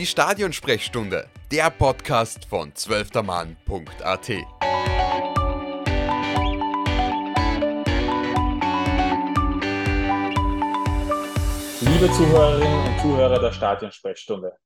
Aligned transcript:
Die 0.00 0.06
Stadionsprechstunde, 0.06 1.28
der 1.52 1.68
Podcast 1.68 2.46
von 2.46 2.74
zwölftermann.at. 2.74 4.28
Liebe 11.80 12.10
Zuhörerinnen 12.12 12.86
und 12.86 13.00
Zuhörer 13.02 13.40
der 13.40 13.52
Stadionsprechstunde. 13.52 14.56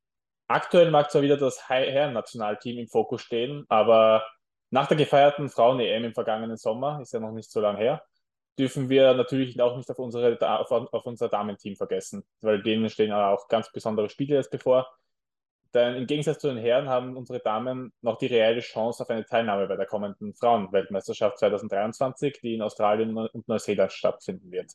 Aktuell 0.47 0.93
mag 0.93 1.11
zwar 1.11 1.23
wieder 1.23 1.37
das 1.37 1.69
Herren-Nationalteam 1.69 2.79
im 2.79 2.87
Fokus 2.87 3.23
stehen, 3.23 3.65
aber 3.69 4.25
nach 4.71 4.87
der 4.87 4.97
gefeierten 4.97 5.49
Frauen-EM 5.49 6.05
im 6.05 6.15
vergangenen 6.15 6.57
Sommer, 6.57 7.01
ist 7.03 7.13
ja 7.13 7.19
noch 7.19 7.33
nicht 7.33 7.51
so 7.51 7.61
lange 7.61 7.79
her, 7.79 8.05
dürfen 8.57 8.89
wir 8.89 9.15
natürlich 9.15 9.61
auch 9.61 9.77
nicht 9.77 9.91
auf, 9.91 9.99
unsere, 9.99 10.39
auf, 10.61 10.71
auf 10.71 11.07
unser 11.07 11.29
Damenteam 11.29 11.75
vergessen, 11.75 12.23
weil 12.41 12.63
denen 12.63 12.89
stehen 12.89 13.11
auch 13.13 13.49
ganz 13.49 13.73
besondere 13.73 14.09
Spiele 14.09 14.37
jetzt 14.37 14.53
bevor. 14.53 14.95
Denn 15.75 15.97
im 15.97 16.07
Gegensatz 16.07 16.39
zu 16.39 16.49
den 16.49 16.57
Herren 16.57 16.89
haben 16.89 17.17
unsere 17.17 17.41
Damen 17.41 17.93
noch 18.01 18.17
die 18.19 18.27
reelle 18.27 18.61
Chance 18.61 19.03
auf 19.03 19.11
eine 19.11 19.25
Teilnahme 19.25 19.67
bei 19.67 19.75
der 19.75 19.87
kommenden 19.87 20.33
Frauenweltmeisterschaft 20.33 21.39
2023, 21.39 22.39
die 22.41 22.55
in 22.55 22.63
Australien 22.63 23.17
und 23.17 23.49
Neuseeland 23.49 23.93
stattfinden 23.93 24.53
wird. 24.53 24.71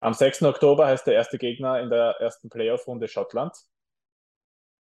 Am 0.00 0.12
6. 0.12 0.42
Oktober 0.42 0.86
heißt 0.86 1.06
der 1.06 1.14
erste 1.14 1.38
Gegner 1.38 1.80
in 1.80 1.88
der 1.88 2.16
ersten 2.20 2.50
Playoff-Runde 2.50 3.08
Schottland 3.08 3.56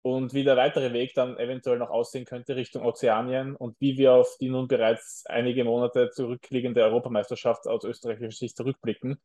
und 0.01 0.33
wie 0.33 0.43
der 0.43 0.57
weitere 0.57 0.93
Weg 0.93 1.13
dann 1.13 1.37
eventuell 1.37 1.77
noch 1.77 1.89
aussehen 1.89 2.25
könnte 2.25 2.55
Richtung 2.55 2.83
Ozeanien 2.83 3.55
und 3.55 3.79
wie 3.79 3.97
wir 3.97 4.13
auf 4.13 4.37
die 4.41 4.49
nun 4.49 4.67
bereits 4.67 5.25
einige 5.27 5.63
Monate 5.63 6.09
zurückliegende 6.09 6.83
Europameisterschaft 6.83 7.67
aus 7.67 7.83
österreichischer 7.83 8.31
Sicht 8.31 8.57
zurückblicken, 8.57 9.21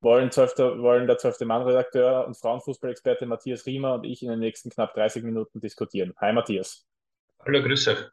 wollen, 0.00 0.30
12, 0.30 0.58
wollen 0.58 1.06
der 1.06 1.18
12. 1.18 1.40
Mann-Redakteur 1.40 2.26
und 2.26 2.36
Frauenfußballexperte 2.36 3.26
Matthias 3.26 3.66
Riemer 3.66 3.94
und 3.94 4.04
ich 4.04 4.22
in 4.22 4.28
den 4.28 4.38
nächsten 4.38 4.70
knapp 4.70 4.94
30 4.94 5.24
Minuten 5.24 5.60
diskutieren. 5.60 6.14
Hi 6.18 6.32
Matthias. 6.32 6.86
Hallo, 7.44 7.62
grüß 7.62 7.88
euch. 7.88 8.04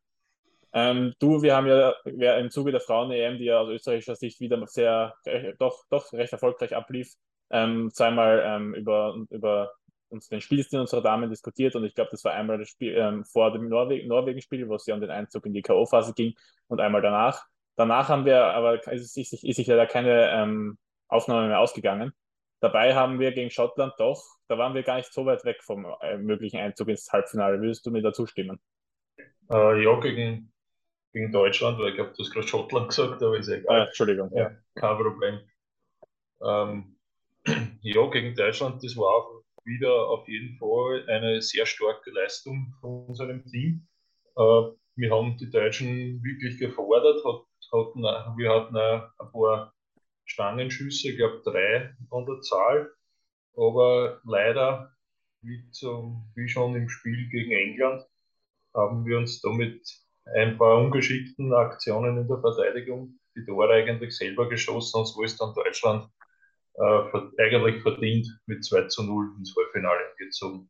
Ähm, 0.73 1.13
du, 1.19 1.41
wir 1.41 1.55
haben 1.55 1.67
ja 1.67 2.37
im 2.37 2.49
Zuge 2.49 2.71
der 2.71 2.81
Frauen-EM, 2.81 3.37
die 3.37 3.45
ja 3.45 3.59
aus 3.59 3.69
österreichischer 3.69 4.15
Sicht 4.15 4.41
wieder 4.41 4.61
sehr, 4.67 5.15
äh, 5.23 5.53
doch, 5.57 5.85
doch 5.89 6.11
recht 6.11 6.33
erfolgreich 6.33 6.75
ablief, 6.75 7.13
ähm, 7.49 7.91
zweimal 7.93 8.43
ähm, 8.45 8.73
über, 8.73 9.15
über 9.29 9.71
uns 10.09 10.27
den 10.27 10.41
Spielstil 10.41 10.81
unserer 10.81 11.01
Damen 11.01 11.29
diskutiert 11.29 11.75
und 11.75 11.85
ich 11.85 11.95
glaube, 11.95 12.11
das 12.11 12.23
war 12.23 12.33
einmal 12.33 12.57
das 12.57 12.69
Spiel 12.69 12.93
ähm, 12.95 13.23
vor 13.23 13.53
dem 13.53 13.69
Norwe 13.69 14.05
Norwegen-Spiel, 14.05 14.67
wo 14.67 14.75
es 14.75 14.85
ja 14.85 14.95
um 14.95 15.01
den 15.01 15.11
Einzug 15.11 15.45
in 15.45 15.53
die 15.53 15.61
K.O.-Phase 15.61 16.13
ging 16.13 16.33
und 16.67 16.81
einmal 16.81 17.01
danach. 17.01 17.45
Danach 17.77 18.09
haben 18.09 18.25
wir 18.25 18.43
aber, 18.43 18.85
ist, 18.91 19.17
ist, 19.17 19.33
ist 19.33 19.55
sich 19.55 19.67
leider 19.67 19.87
keine 19.87 20.29
ähm, 20.31 20.77
Aufnahme 21.07 21.47
mehr 21.47 21.59
ausgegangen. 21.59 22.13
Dabei 22.61 22.95
haben 22.95 23.19
wir 23.19 23.31
gegen 23.31 23.51
Schottland 23.51 23.93
doch, 23.97 24.23
da 24.47 24.57
waren 24.57 24.73
wir 24.73 24.83
gar 24.83 24.97
nicht 24.97 25.13
so 25.13 25.25
weit 25.25 25.43
weg 25.45 25.61
vom 25.61 25.85
äh, 26.01 26.17
möglichen 26.17 26.57
Einzug 26.57 26.87
ins 26.87 27.11
Halbfinale. 27.11 27.59
Würdest 27.61 27.85
du 27.85 27.91
mir 27.91 28.01
dazu 28.01 28.25
stimmen? 28.25 28.59
Äh, 29.51 29.83
ja, 29.83 29.99
gegen, 29.99 30.51
gegen 31.13 31.31
Deutschland, 31.31 31.77
weil 31.79 31.89
ich 31.89 31.95
glaube, 31.95 32.13
du 32.15 32.23
hast 32.23 32.31
gerade 32.31 32.47
Schottland 32.47 32.89
gesagt, 32.89 33.21
aber 33.21 33.37
ist 33.37 33.49
egal. 33.49 33.81
Ah, 33.81 33.85
Entschuldigung. 33.85 34.31
Ja, 34.33 34.51
kein 34.73 34.97
Problem. 34.97 35.39
Ähm, 36.41 36.97
ja, 37.81 38.07
gegen 38.09 38.35
Deutschland, 38.35 38.83
das 38.83 38.97
war 38.97 39.07
auch 39.07 39.43
wieder 39.63 40.07
auf 40.09 40.27
jeden 40.27 40.57
Fall 40.57 41.05
eine 41.09 41.41
sehr 41.41 41.65
starke 41.65 42.11
Leistung 42.11 42.73
von 42.79 43.05
unserem 43.07 43.45
Team. 43.45 43.87
Äh, 44.37 44.61
wir 44.95 45.11
haben 45.11 45.37
die 45.37 45.49
Deutschen 45.49 46.23
wirklich 46.23 46.57
gefordert, 46.57 47.23
hat, 47.25 47.41
hatten, 47.73 48.01
wir 48.37 48.49
hatten 48.49 48.77
ein 48.77 49.31
paar 49.31 49.73
Stangenschüsse, 50.25 51.11
ich 51.11 51.17
glaube 51.17 51.41
drei 51.43 51.95
an 52.11 52.25
der 52.25 52.41
Zahl, 52.41 52.91
aber 53.55 54.21
leider, 54.25 54.91
wie, 55.41 55.69
zum, 55.71 56.31
wie 56.35 56.47
schon 56.47 56.75
im 56.75 56.89
Spiel 56.89 57.29
gegen 57.29 57.51
England, 57.51 58.03
haben 58.73 59.05
wir 59.05 59.17
uns 59.17 59.41
damit 59.41 59.87
ein 60.35 60.57
paar 60.57 60.79
ungeschickten 60.79 61.53
Aktionen 61.53 62.17
in 62.17 62.27
der 62.27 62.39
Verteidigung 62.39 63.19
die 63.35 63.45
Tore 63.45 63.73
eigentlich 63.73 64.17
selber 64.17 64.49
geschossen 64.49 64.99
und 64.99 65.05
so 65.05 65.23
ist 65.23 65.39
dann 65.39 65.53
Deutschland 65.53 66.09
äh, 66.75 67.43
eigentlich 67.43 67.81
verdient 67.81 68.27
mit 68.47 68.63
2 68.63 68.87
zu 68.87 69.03
0 69.03 69.35
ins 69.37 69.55
Halbfinale 69.55 70.01
gezogen. 70.17 70.69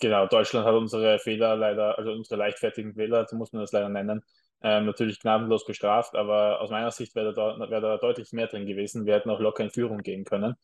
Genau, 0.00 0.26
Deutschland 0.26 0.66
hat 0.66 0.74
unsere 0.74 1.18
Fehler 1.18 1.54
leider, 1.56 1.96
also 1.96 2.12
unsere 2.12 2.36
leichtfertigen 2.36 2.94
Fehler, 2.94 3.26
so 3.28 3.36
muss 3.36 3.52
man 3.52 3.62
das 3.62 3.72
leider 3.72 3.88
nennen, 3.88 4.24
ähm, 4.62 4.86
natürlich 4.86 5.20
gnadenlos 5.20 5.64
bestraft, 5.66 6.14
aber 6.14 6.60
aus 6.60 6.70
meiner 6.70 6.90
Sicht 6.90 7.14
wäre 7.14 7.34
da, 7.34 7.58
wär 7.68 7.80
da 7.80 7.98
deutlich 7.98 8.32
mehr 8.32 8.46
drin 8.46 8.66
gewesen. 8.66 9.06
Wir 9.06 9.14
hätten 9.14 9.30
auch 9.30 9.40
locker 9.40 9.64
in 9.64 9.70
Führung 9.70 9.98
gehen 9.98 10.24
können. 10.24 10.56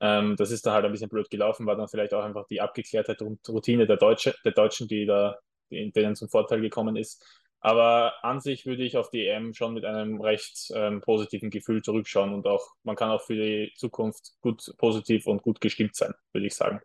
Ähm, 0.00 0.36
das 0.36 0.50
ist 0.50 0.66
da 0.66 0.72
halt 0.72 0.84
ein 0.84 0.92
bisschen 0.92 1.08
blöd 1.08 1.30
gelaufen, 1.30 1.66
war 1.66 1.76
dann 1.76 1.88
vielleicht 1.88 2.12
auch 2.12 2.24
einfach 2.24 2.46
die 2.48 2.60
Abgeklärtheit 2.60 3.22
und 3.22 3.48
Routine 3.48 3.86
der, 3.86 3.96
Deutsche, 3.96 4.34
der 4.44 4.52
Deutschen, 4.52 4.88
die 4.88 5.06
da, 5.06 5.38
die, 5.70 5.90
denen 5.92 6.16
zum 6.16 6.28
Vorteil 6.28 6.60
gekommen 6.60 6.96
ist. 6.96 7.24
Aber 7.60 8.12
an 8.22 8.40
sich 8.40 8.66
würde 8.66 8.84
ich 8.84 8.96
auf 8.96 9.10
die 9.10 9.26
EM 9.26 9.54
schon 9.54 9.74
mit 9.74 9.84
einem 9.84 10.20
recht 10.20 10.70
ähm, 10.74 11.00
positiven 11.00 11.50
Gefühl 11.50 11.82
zurückschauen 11.82 12.32
und 12.34 12.46
auch, 12.46 12.74
man 12.84 12.94
kann 12.96 13.10
auch 13.10 13.22
für 13.22 13.34
die 13.34 13.72
Zukunft 13.76 14.34
gut 14.40 14.72
positiv 14.78 15.26
und 15.26 15.42
gut 15.42 15.60
gestimmt 15.60 15.96
sein, 15.96 16.12
würde 16.32 16.46
ich 16.46 16.54
sagen. 16.54 16.80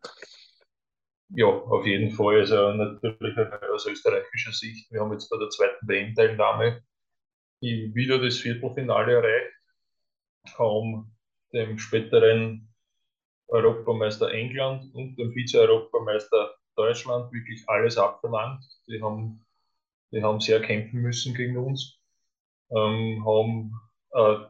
Ja, 1.33 1.47
auf 1.47 1.85
jeden 1.85 2.11
Fall. 2.11 2.39
Also 2.39 2.73
natürlich 2.73 3.37
aus 3.73 3.85
österreichischer 3.87 4.51
Sicht, 4.51 4.91
wir 4.91 5.01
haben 5.01 5.11
jetzt 5.13 5.29
bei 5.29 5.37
der 5.37 5.49
zweiten 5.49 5.87
WM-Teilnahme 5.87 6.83
wieder 7.61 8.19
das 8.19 8.37
Viertelfinale 8.37 9.13
erreicht, 9.13 9.53
haben 10.57 11.15
dem 11.53 11.77
späteren 11.77 12.67
Europameister 13.47 14.31
England 14.31 14.93
und 14.95 15.15
dem 15.17 15.31
Vize-Europameister 15.33 16.55
Deutschland 16.75 17.31
wirklich 17.33 17.63
alles 17.67 17.97
abverlangt. 17.97 18.63
Die 18.87 19.01
haben 19.01 19.45
die 20.11 20.21
haben 20.21 20.39
sehr 20.39 20.61
kämpfen 20.61 21.01
müssen 21.01 21.33
gegen 21.33 21.57
uns, 21.57 21.97
ähm, 22.69 23.23
haben 23.25 23.71
äh, 24.11 24.45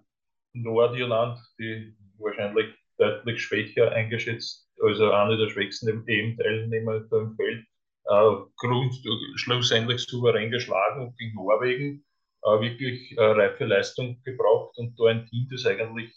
Nordirland, 0.54 1.40
die 1.60 1.96
wahrscheinlich 2.18 2.76
deutlich 3.02 3.42
schwächer 3.42 3.92
eingeschätzt, 3.92 4.70
also 4.82 5.12
eine 5.12 5.38
der 5.38 5.50
schwächsten 5.50 6.08
EM-Teilnehmer 6.08 7.04
im 7.12 7.36
Feld, 7.36 7.66
äh, 8.06 8.36
Grund, 8.58 8.96
schlussendlich 9.36 10.02
souverän 10.02 10.52
geschlagen 10.52 11.08
und 11.08 11.18
gegen 11.18 11.36
Norwegen 11.36 12.04
äh, 12.44 12.62
wirklich 12.62 13.18
äh, 13.18 13.24
reife 13.24 13.66
Leistung 13.66 14.22
gebraucht 14.24 14.78
und 14.78 15.00
da 15.00 15.06
ein 15.06 15.26
Team, 15.28 15.48
das 15.52 15.66
eigentlich 15.66 16.14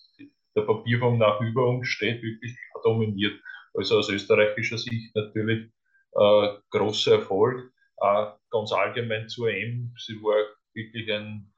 der 0.56 0.62
Papierform 0.62 1.18
nach 1.18 1.40
über 1.40 1.66
uns 1.66 1.88
steht, 1.88 2.22
wirklich 2.22 2.56
dominiert. 2.82 3.40
Also 3.74 3.98
aus 3.98 4.08
österreichischer 4.08 4.78
Sicht 4.78 5.14
natürlich 5.14 5.70
äh, 6.12 6.48
großer 6.70 7.16
Erfolg. 7.16 7.72
Äh, 7.98 8.26
ganz 8.50 8.72
allgemein 8.72 9.28
zur 9.28 9.50
EM, 9.50 9.92
sie 9.98 10.14
war 10.22 10.44
wirklich 10.74 11.10
ein, 11.12 11.52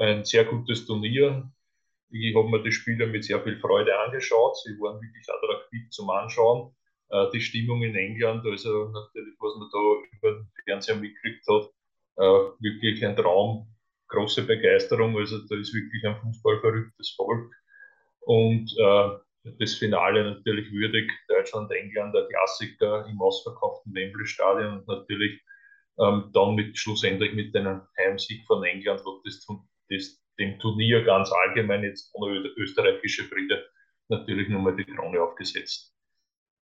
ein 0.00 0.24
sehr 0.24 0.44
gutes 0.44 0.86
Turnier. 0.86 1.50
Ich 2.12 2.36
habe 2.36 2.48
mir 2.48 2.62
die 2.62 2.72
Spieler 2.72 3.06
mit 3.06 3.24
sehr 3.24 3.42
viel 3.42 3.58
Freude 3.58 3.98
angeschaut. 3.98 4.56
Sie 4.58 4.78
waren 4.78 5.00
wirklich 5.00 5.26
attraktiv 5.28 5.88
zum 5.90 6.10
Anschauen. 6.10 6.74
Äh, 7.08 7.30
die 7.32 7.40
Stimmung 7.40 7.82
in 7.82 7.96
England, 7.96 8.44
also 8.46 8.88
natürlich, 8.88 9.34
was 9.38 9.56
man 9.56 9.68
da 9.72 10.18
über 10.18 10.38
den 10.38 10.50
Fernseher 10.64 10.96
mitgekriegt 10.96 11.46
hat, 11.48 11.70
äh, 12.16 12.62
wirklich 12.62 13.04
ein 13.04 13.16
Traum, 13.16 13.66
große 14.08 14.42
Begeisterung. 14.42 15.16
Also 15.16 15.38
da 15.48 15.56
ist 15.56 15.74
wirklich 15.74 16.04
ein 16.04 16.20
fußballverrücktes 16.20 17.14
Volk. 17.16 17.50
Und 18.20 18.70
äh, 18.78 19.08
das 19.58 19.74
Finale 19.74 20.24
natürlich 20.24 20.70
würdig. 20.70 21.10
Deutschland, 21.28 21.70
England, 21.72 22.14
der 22.14 22.28
Klassiker 22.28 23.06
im 23.06 23.20
ausverkauften 23.20 23.94
Wembley-Stadion 23.94 24.78
und 24.78 24.88
natürlich 24.88 25.40
ähm, 25.98 26.30
dann 26.32 26.54
mit 26.54 26.78
schlussendlich 26.78 27.32
mit 27.34 27.54
einem 27.56 27.82
Heimsieg 27.98 28.46
von 28.46 28.62
England 28.64 29.00
hat 29.00 29.20
das, 29.24 29.46
das 29.90 30.21
dem 30.38 30.58
Turnier 30.58 31.04
ganz 31.04 31.30
allgemein 31.32 31.84
jetzt 31.84 32.10
ohne 32.14 32.38
österreichische 32.56 33.24
Friede 33.24 33.64
natürlich 34.08 34.48
nochmal 34.48 34.76
die 34.76 34.84
Krone 34.84 35.20
aufgesetzt. 35.20 35.92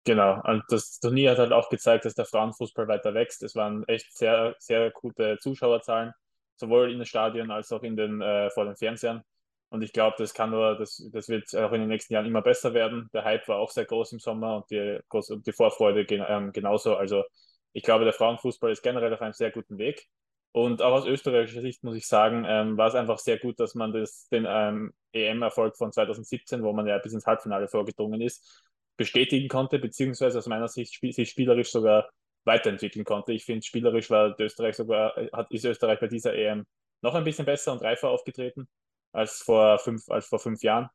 Genau, 0.04 0.42
und 0.44 0.63
das 0.69 1.00
Turnier 1.00 1.31
hat 1.31 1.38
halt 1.38 1.52
auch 1.54 1.69
gezeigt, 1.69 2.06
dass 2.06 2.16
der 2.16 2.25
Frauenfußball 2.25 2.88
weiter 2.88 3.13
wächst. 3.13 3.44
Es 3.44 3.56
waren 3.56 3.88
echt 3.88 4.18
sehr, 4.18 4.56
sehr 4.58 4.90
gute 4.92 5.38
Zuschauerzahlen, 5.40 6.12
sowohl 6.56 6.92
in 6.92 6.98
den 6.98 7.06
Stadien 7.06 7.52
als 7.52 7.72
auch 7.72 7.84
in 7.84 7.96
den, 7.96 8.19
äh, 8.22 8.50
vor 8.50 8.66
den 8.66 8.75
Fernsehern. 8.75 9.24
Und 9.69 9.84
ich 9.84 9.94
glaube, 9.94 10.16
das 10.18 10.34
kann 10.34 10.50
nur, 10.50 10.75
das, 10.75 11.07
das 11.14 11.30
wird 11.30 11.56
auch 11.56 11.72
in 11.72 11.81
den 11.81 11.88
nächsten 11.88 12.14
Jahren 12.14 12.25
immer 12.25 12.42
besser 12.42 12.74
werden. 12.74 13.10
Der 13.14 13.24
Hype 13.24 13.48
war 13.48 13.57
auch 13.57 13.69
sehr 13.69 13.86
groß 13.86 14.12
im 14.14 14.19
Sommer 14.19 14.57
und 14.57 14.72
die, 14.72 15.00
die 15.46 15.52
Vorfreude 15.54 16.04
gen, 16.06 16.25
ähm, 16.28 16.52
genauso. 16.52 16.96
Also 16.96 17.24
ich 17.72 17.84
glaube, 17.84 18.04
der 18.04 18.14
Frauenfußball 18.14 18.72
ist 18.72 18.81
generell 18.81 19.14
auf 19.14 19.22
einem 19.22 19.34
sehr 19.34 19.52
guten 19.52 19.78
Weg. 19.78 20.07
Und 20.53 20.81
auch 20.81 20.94
aus 20.94 21.06
österreichischer 21.06 21.62
Sicht 21.62 21.83
muss 21.83 21.95
ich 21.95 22.07
sagen, 22.07 22.45
ähm, 22.45 22.77
war 22.77 22.88
es 22.88 22.95
einfach 22.95 23.19
sehr 23.19 23.39
gut, 23.39 23.59
dass 23.59 23.74
man 23.74 23.94
das, 23.94 24.27
den 24.30 24.45
ähm, 24.48 24.94
EM-Erfolg 25.13 25.77
von 25.77 25.92
2017, 25.94 26.62
wo 26.63 26.74
man 26.74 26.88
ja 26.88 26.98
bis 26.98 27.13
ins 27.13 27.25
Halbfinale 27.25 27.69
vorgedrungen 27.69 28.21
ist, 28.21 28.63
bestätigen 28.98 29.48
konnte, 29.48 29.80
beziehungsweise 29.80 30.38
aus 30.38 30.48
meiner 30.48 30.68
Sicht 30.68 30.94
spiel 30.94 31.13
sich 31.13 31.30
spielerisch 31.30 31.71
sogar 31.71 32.09
weiterentwickeln 32.44 33.06
konnte. 33.06 33.33
Ich 33.33 33.45
finde, 33.45 33.65
spielerisch 33.65 34.09
war 34.09 34.36
Österreich 34.39 34.75
sogar, 34.75 35.15
hat, 35.31 35.51
ist 35.51 35.65
Österreich 35.65 36.00
bei 36.00 36.07
dieser 36.07 36.36
EM 36.36 36.65
noch 37.01 37.15
ein 37.15 37.24
bisschen 37.24 37.45
besser 37.45 37.71
und 37.71 37.81
reifer 37.81 38.09
aufgetreten 38.09 38.68
als 39.13 39.42
vor 39.42 39.80
fünf, 39.80 40.09
als 40.09 40.27
vor 40.27 40.39
fünf 40.39 40.62
Jahren. 40.63 40.89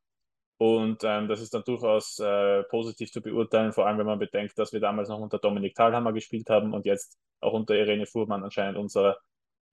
Und 0.59 1.03
ähm, 1.05 1.29
das 1.29 1.41
ist 1.43 1.53
dann 1.53 1.65
durchaus 1.65 2.19
äh, 2.19 2.63
positiv 2.65 3.13
zu 3.13 3.21
beurteilen, 3.21 3.73
vor 3.73 3.87
allem 3.87 3.99
wenn 3.99 4.07
man 4.07 4.19
bedenkt, 4.19 4.59
dass 4.59 4.73
wir 4.73 4.81
damals 4.81 5.09
noch 5.09 5.19
unter 5.19 5.39
Dominik 5.39 5.75
Thalhammer 5.75 6.13
gespielt 6.13 6.49
haben 6.49 6.73
und 6.73 6.87
jetzt 6.87 7.19
auch 7.41 7.53
unter 7.53 7.75
Irene 7.75 8.07
Fuhrmann 8.07 8.43
anscheinend 8.43 8.79
unsere, 8.79 9.19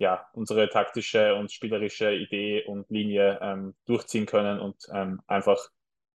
ja, 0.04 0.28
unsere 0.34 0.70
taktische 0.70 1.34
und 1.36 1.50
spielerische 1.52 2.14
Idee 2.14 2.66
und 2.66 2.90
Linie 2.90 3.40
ähm, 3.42 3.74
durchziehen 3.86 4.26
können 4.26 4.60
und 4.60 4.76
ähm, 4.94 5.22
einfach 5.28 5.70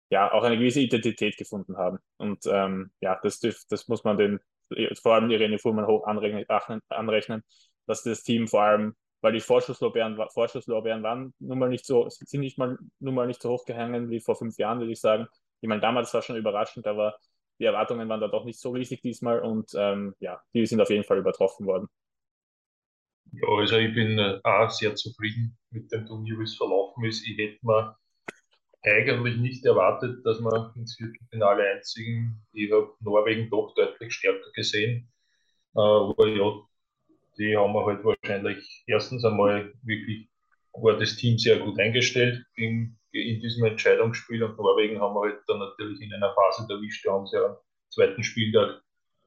ja 0.09 0.33
auch 0.33 0.43
eine 0.43 0.57
gewisse 0.57 0.81
Identität 0.81 1.37
gefunden 1.37 1.77
haben. 1.77 1.99
Und 2.17 2.47
ähm, 2.47 2.93
ja, 3.01 3.21
das, 3.23 3.41
das 3.41 3.89
muss 3.89 4.03
man 4.03 4.17
den, 4.17 4.41
vor 5.03 5.15
allem 5.15 5.31
Irene 5.31 5.59
Fuhrmann 5.59 5.87
hoch 5.87 6.07
anrechnen, 6.07 6.47
anrechnen, 6.89 7.43
dass 7.87 8.03
das 8.03 8.23
Team 8.23 8.49
vor 8.49 8.63
allem 8.63 8.95
weil 9.21 9.33
die 9.33 9.41
Vorschusslorbeeren, 9.41 10.19
Vorschusslorbeeren 10.35 11.03
waren 11.03 11.33
nun 11.39 11.59
mal 11.59 11.71
nicht 11.71 11.87
so, 11.87 12.07
sind 12.11 12.41
nicht 12.41 12.59
mal, 12.59 12.77
nun 13.01 13.15
mal 13.15 13.27
nicht 13.27 13.41
so 13.41 13.49
hoch 13.49 13.65
gehangen 13.65 14.11
wie 14.11 14.21
vor 14.21 14.37
fünf 14.37 14.59
Jahren, 14.59 14.81
würde 14.81 14.93
ich 14.93 15.01
sagen. 15.01 15.29
Ich 15.63 15.69
meine, 15.69 15.81
damals 15.81 16.13
war 16.13 16.21
schon 16.21 16.37
überraschend, 16.37 16.87
aber 16.87 17.17
die 17.59 17.65
Erwartungen 17.65 18.07
waren 18.11 18.21
da 18.21 18.29
doch 18.29 18.45
nicht 18.45 18.61
so 18.61 18.73
riesig 18.73 19.01
diesmal 19.01 19.41
und 19.41 19.71
ähm, 19.77 20.15
ja, 20.21 20.43
die 20.53 20.67
sind 20.67 20.83
auf 20.83 20.91
jeden 20.91 21.05
Fall 21.05 21.17
übertroffen 21.17 21.65
worden. 21.65 21.89
Ja, 23.41 23.49
also 23.49 23.79
ich 23.79 23.95
bin 23.95 24.19
äh, 24.19 24.41
auch 24.45 24.71
sehr 24.71 24.95
zufrieden 24.95 25.57
mit 25.71 25.91
dem 25.93 26.07
Turnier, 26.07 26.39
wie 26.39 26.45
es 26.45 26.57
verlaufen 26.57 27.05
ist. 27.05 27.27
Ich 27.27 27.37
hätte 27.39 27.59
mir 27.63 27.97
eigentlich 28.83 29.37
nicht 29.39 29.65
erwartet, 29.65 30.25
dass 30.25 30.41
wir 30.41 30.73
ins 30.77 30.97
Viertelfinale 30.97 31.69
einziehen. 31.71 32.41
Ich 32.53 32.71
habe 32.71 32.95
Norwegen 33.01 33.51
doch 33.51 33.75
deutlich 33.75 34.13
stärker 34.13 34.53
gesehen. 34.55 35.11
Äh, 35.75 35.81
aber 35.81 36.29
ja, 36.29 36.53
die 37.39 37.57
haben 37.57 37.73
wir 37.73 37.87
halt 37.87 38.05
wahrscheinlich 38.05 38.85
erstens 38.87 39.25
einmal 39.25 39.73
wirklich, 39.83 40.29
war 40.73 40.99
das 40.99 41.17
Team 41.17 41.39
sehr 41.39 41.59
gut 41.59 41.79
eingestellt 41.81 42.45
in, 42.55 42.97
in 43.13 43.41
diesem 43.41 43.65
Entscheidungsspiel 43.65 44.43
und 44.45 44.57
Norwegen 44.57 45.01
haben 45.01 45.15
wir 45.15 45.31
halt 45.33 45.41
dann 45.49 45.59
natürlich 45.59 46.01
in 46.01 46.13
einer 46.13 46.35
Phase 46.35 46.67
erwischt, 46.69 47.05
da 47.07 47.13
haben 47.13 47.27
sie 47.27 47.39
am 47.39 47.57
zweiten 47.91 48.23
Spieltag 48.23 48.83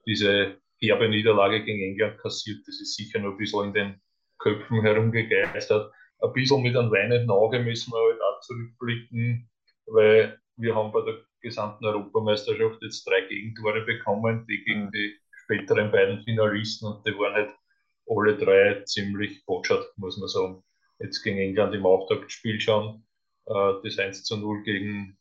diese 0.05 0.57
herbe 0.79 1.09
Niederlage 1.09 1.63
gegen 1.63 1.83
England 1.83 2.19
kassiert. 2.19 2.59
Das 2.67 2.79
ist 2.79 2.95
sicher 2.95 3.19
noch 3.19 3.31
ein 3.31 3.37
bisschen 3.37 3.65
in 3.65 3.73
den 3.73 4.01
Köpfen 4.39 4.81
herumgegeistert. 4.81 5.91
Ein 6.19 6.33
bisschen 6.33 6.61
mit 6.63 6.75
einem 6.75 6.91
weinenden 6.91 7.29
Auge 7.29 7.59
müssen 7.59 7.91
wir 7.91 7.99
halt 7.99 8.21
auch 8.21 8.39
zurückblicken, 8.41 9.49
weil 9.87 10.39
wir 10.57 10.75
haben 10.75 10.91
bei 10.91 11.01
der 11.01 11.17
gesamten 11.41 11.85
Europameisterschaft 11.85 12.81
jetzt 12.81 13.07
drei 13.07 13.21
Gegentore 13.21 13.81
bekommen, 13.81 14.45
die 14.47 14.63
gegen 14.63 14.85
mhm. 14.85 14.91
die 14.91 15.15
späteren 15.43 15.91
beiden 15.91 16.23
Finalisten 16.23 16.87
und 16.87 17.05
die 17.05 17.17
waren 17.17 17.33
halt 17.33 17.51
alle 18.09 18.37
drei 18.37 18.83
ziemlich 18.83 19.45
botschert, 19.45 19.85
muss 19.97 20.17
man 20.17 20.27
sagen. 20.27 20.63
Jetzt 20.99 21.21
gegen 21.23 21.37
England 21.37 21.75
im 21.75 21.85
Auftaktspiel 21.85 22.59
schon. 22.59 23.05
Äh, 23.45 23.73
das 23.83 23.99
1 23.99 24.23
zu 24.23 24.37
0 24.37 24.63
gegen, 24.63 25.17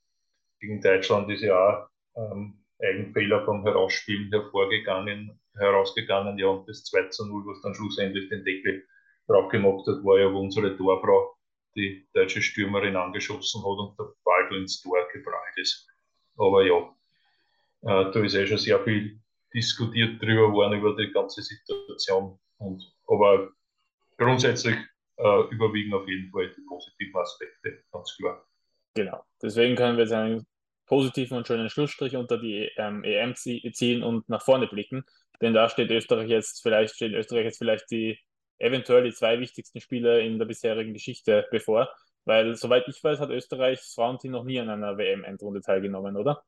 gegen 0.60 0.80
Deutschland 0.80 1.30
ist 1.30 1.42
ja 1.42 1.58
auch 1.58 1.88
ähm, 2.16 2.64
Eigenfehler 2.80 3.44
vom 3.44 3.62
Herausspielen 3.62 4.30
hervorgegangen, 4.30 5.38
herausgegangen. 5.56 6.38
Ja, 6.38 6.48
und 6.48 6.68
das 6.68 6.84
2 6.84 7.08
zu 7.08 7.26
0, 7.26 7.46
was 7.46 7.62
dann 7.62 7.74
schlussendlich 7.74 8.28
den 8.28 8.44
Deckel 8.44 8.84
drauf 9.26 9.48
gemacht 9.50 9.86
hat, 9.86 10.04
war 10.04 10.18
ja, 10.18 10.32
wo 10.32 10.40
unsere 10.40 10.76
Torfrau 10.76 11.36
die 11.74 12.06
deutsche 12.14 12.42
Stürmerin 12.42 12.96
angeschossen 12.96 13.60
hat 13.60 13.78
und 13.78 13.98
der 13.98 14.12
Ball 14.24 14.56
ins 14.56 14.80
Tor 14.82 15.06
geprallt 15.12 15.56
ist. 15.56 15.86
Aber 16.36 16.64
ja, 16.64 16.78
äh, 17.82 18.12
da 18.12 18.20
ist 18.24 18.34
eh 18.34 18.46
schon 18.46 18.58
sehr 18.58 18.82
viel 18.84 19.20
diskutiert 19.54 20.20
drüber 20.22 20.52
worden 20.52 20.78
über 20.78 20.96
die 20.96 21.10
ganze 21.12 21.42
Situation. 21.42 22.38
Und, 22.58 22.82
aber 23.06 23.50
grundsätzlich 24.16 24.76
äh, 25.16 25.40
überwiegen 25.50 25.94
auf 25.94 26.06
jeden 26.08 26.30
Fall 26.30 26.52
die 26.56 26.62
positiven 26.62 27.16
Aspekte, 27.16 27.82
ganz 27.92 28.16
klar. 28.16 28.44
Genau. 28.94 29.22
Deswegen 29.42 29.76
können 29.76 29.98
wir 29.98 30.10
einen 30.16 30.46
positiven 30.86 31.36
und 31.36 31.46
schönen 31.46 31.68
Schlussstrich 31.68 32.16
unter 32.16 32.38
die 32.38 32.70
ähm, 32.76 33.04
EM 33.04 33.34
ziehen 33.34 34.02
und 34.02 34.28
nach 34.28 34.42
vorne 34.42 34.66
blicken. 34.66 35.04
Denn 35.40 35.52
da 35.52 35.68
steht 35.68 35.90
Österreich 35.90 36.28
jetzt 36.28 36.62
vielleicht, 36.62 36.94
steht 36.94 37.12
Österreich 37.12 37.44
jetzt 37.44 37.58
vielleicht 37.58 37.90
die 37.90 38.18
eventuell 38.58 39.04
die 39.04 39.12
zwei 39.12 39.38
wichtigsten 39.38 39.80
Spiele 39.80 40.20
in 40.20 40.38
der 40.38 40.46
bisherigen 40.46 40.94
Geschichte 40.94 41.46
bevor. 41.50 41.88
Weil, 42.24 42.56
soweit 42.56 42.88
ich 42.88 43.02
weiß, 43.02 43.20
hat 43.20 43.30
Österreichs 43.30 43.94
Frauenteam 43.94 44.32
noch 44.32 44.44
nie 44.44 44.58
an 44.58 44.70
einer 44.70 44.98
WM-Endrunde 44.98 45.60
teilgenommen, 45.60 46.16
oder? 46.16 46.42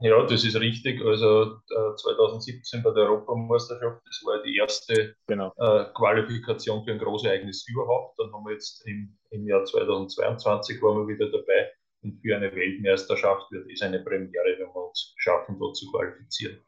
Ja, 0.00 0.24
das 0.24 0.44
ist 0.44 0.58
richtig. 0.58 1.04
Also 1.04 1.56
äh, 1.70 1.96
2017 1.96 2.82
bei 2.82 2.92
der 2.92 3.04
Europameisterschaft, 3.04 4.00
das 4.06 4.22
war 4.24 4.42
die 4.42 4.56
erste 4.56 5.16
genau. 5.26 5.52
äh, 5.56 5.86
Qualifikation 5.94 6.84
für 6.84 6.92
ein 6.92 6.98
Großereignis 6.98 7.66
überhaupt. 7.68 8.18
Dann 8.18 8.32
haben 8.32 8.44
wir 8.44 8.52
jetzt 8.52 8.86
im, 8.86 9.18
im 9.30 9.46
Jahr 9.46 9.64
2022 9.64 10.80
waren 10.80 10.98
wir 10.98 11.14
wieder 11.14 11.30
dabei 11.30 11.72
und 12.02 12.20
für 12.22 12.36
eine 12.36 12.54
Weltmeisterschaft 12.54 13.50
wird 13.50 13.70
es 13.70 13.82
eine 13.82 14.00
Premiere, 14.00 14.58
wenn 14.58 14.68
wir 14.68 14.88
uns 14.88 15.14
schaffen, 15.16 15.58
dort 15.58 15.76
zu 15.76 15.90
qualifizieren. 15.90 16.58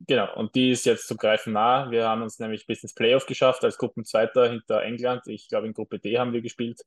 Genau, 0.00 0.34
und 0.36 0.54
die 0.54 0.72
ist 0.72 0.84
jetzt 0.84 1.08
zu 1.08 1.16
greifen 1.16 1.54
nah. 1.54 1.90
Wir 1.90 2.06
haben 2.06 2.22
uns 2.22 2.38
nämlich 2.38 2.66
bis 2.66 2.82
ins 2.82 2.94
Playoff 2.94 3.24
geschafft 3.24 3.64
als 3.64 3.78
Gruppenzweiter 3.78 4.50
hinter 4.50 4.82
England. 4.82 5.22
Ich 5.26 5.48
glaube, 5.48 5.66
in 5.66 5.72
Gruppe 5.72 5.98
D 5.98 6.18
haben 6.18 6.34
wir 6.34 6.42
gespielt. 6.42 6.82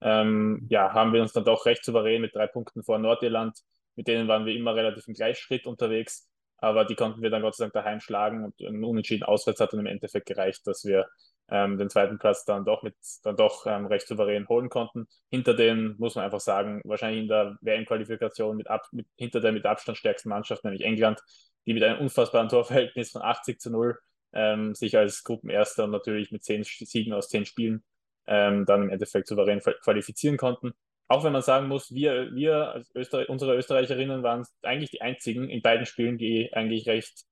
Ähm, 0.00 0.66
ja, 0.70 0.92
haben 0.92 1.12
wir 1.12 1.20
uns 1.20 1.32
dann 1.32 1.44
doch 1.44 1.66
recht 1.66 1.84
souverän 1.84 2.22
mit 2.22 2.34
drei 2.34 2.46
Punkten 2.46 2.82
vor 2.82 2.98
Nordirland 2.98 3.58
mit 3.96 4.08
denen 4.08 4.28
waren 4.28 4.46
wir 4.46 4.54
immer 4.54 4.74
relativ 4.74 5.06
im 5.08 5.14
Gleichschritt 5.14 5.66
unterwegs, 5.66 6.28
aber 6.58 6.84
die 6.84 6.94
konnten 6.94 7.22
wir 7.22 7.30
dann 7.30 7.42
Gott 7.42 7.56
sei 7.56 7.64
Dank 7.64 7.74
daheim 7.74 8.00
schlagen 8.00 8.44
und 8.44 8.60
ein 8.60 8.82
Unentschieden 8.82 9.24
auswärts 9.24 9.60
hat 9.60 9.72
dann 9.72 9.80
im 9.80 9.86
Endeffekt 9.86 10.26
gereicht, 10.26 10.66
dass 10.66 10.84
wir 10.84 11.08
ähm, 11.48 11.78
den 11.78 11.90
zweiten 11.90 12.18
Platz 12.18 12.44
dann 12.44 12.64
doch 12.64 12.82
mit 12.82 12.94
dann 13.22 13.36
doch 13.36 13.66
ähm, 13.66 13.86
recht 13.86 14.06
souverän 14.06 14.48
holen 14.48 14.68
konnten. 14.68 15.06
Hinter 15.30 15.54
den 15.54 15.94
muss 15.98 16.14
man 16.14 16.24
einfach 16.24 16.40
sagen, 16.40 16.80
wahrscheinlich 16.84 17.22
in 17.22 17.28
der 17.28 17.56
WM-Qualifikation 17.60 18.56
mit, 18.56 18.68
mit 18.92 19.06
hinter 19.16 19.40
der 19.40 19.52
mit 19.52 19.66
Abstand 19.66 19.98
stärksten 19.98 20.28
Mannschaft, 20.28 20.64
nämlich 20.64 20.84
England, 20.84 21.20
die 21.66 21.74
mit 21.74 21.82
einem 21.82 22.00
unfassbaren 22.00 22.48
Torverhältnis 22.48 23.10
von 23.10 23.22
80 23.22 23.60
zu 23.60 23.70
0 23.70 23.98
ähm, 24.32 24.74
sich 24.74 24.96
als 24.96 25.22
Gruppenerster 25.22 25.84
und 25.84 25.90
natürlich 25.90 26.32
mit 26.32 26.44
zehn 26.44 26.64
Siegen 26.64 27.12
aus 27.12 27.28
zehn 27.28 27.46
Spielen 27.46 27.84
ähm, 28.26 28.64
dann 28.64 28.84
im 28.84 28.90
Endeffekt 28.90 29.28
souverän 29.28 29.60
qualifizieren 29.60 30.36
konnten 30.36 30.74
auch 31.08 31.24
wenn 31.24 31.32
man 31.32 31.42
sagen 31.42 31.68
muss, 31.68 31.92
wir, 31.92 32.34
wir 32.34 32.82
Österreich, 32.94 33.28
unsere 33.28 33.56
Österreicherinnen 33.56 34.22
waren 34.22 34.46
eigentlich 34.62 34.90
die 34.90 35.02
einzigen 35.02 35.50
in 35.50 35.62
beiden 35.62 35.86
Spielen, 35.86 36.18
die 36.18 36.52
eigentlich 36.52 36.86
recht 36.86 37.24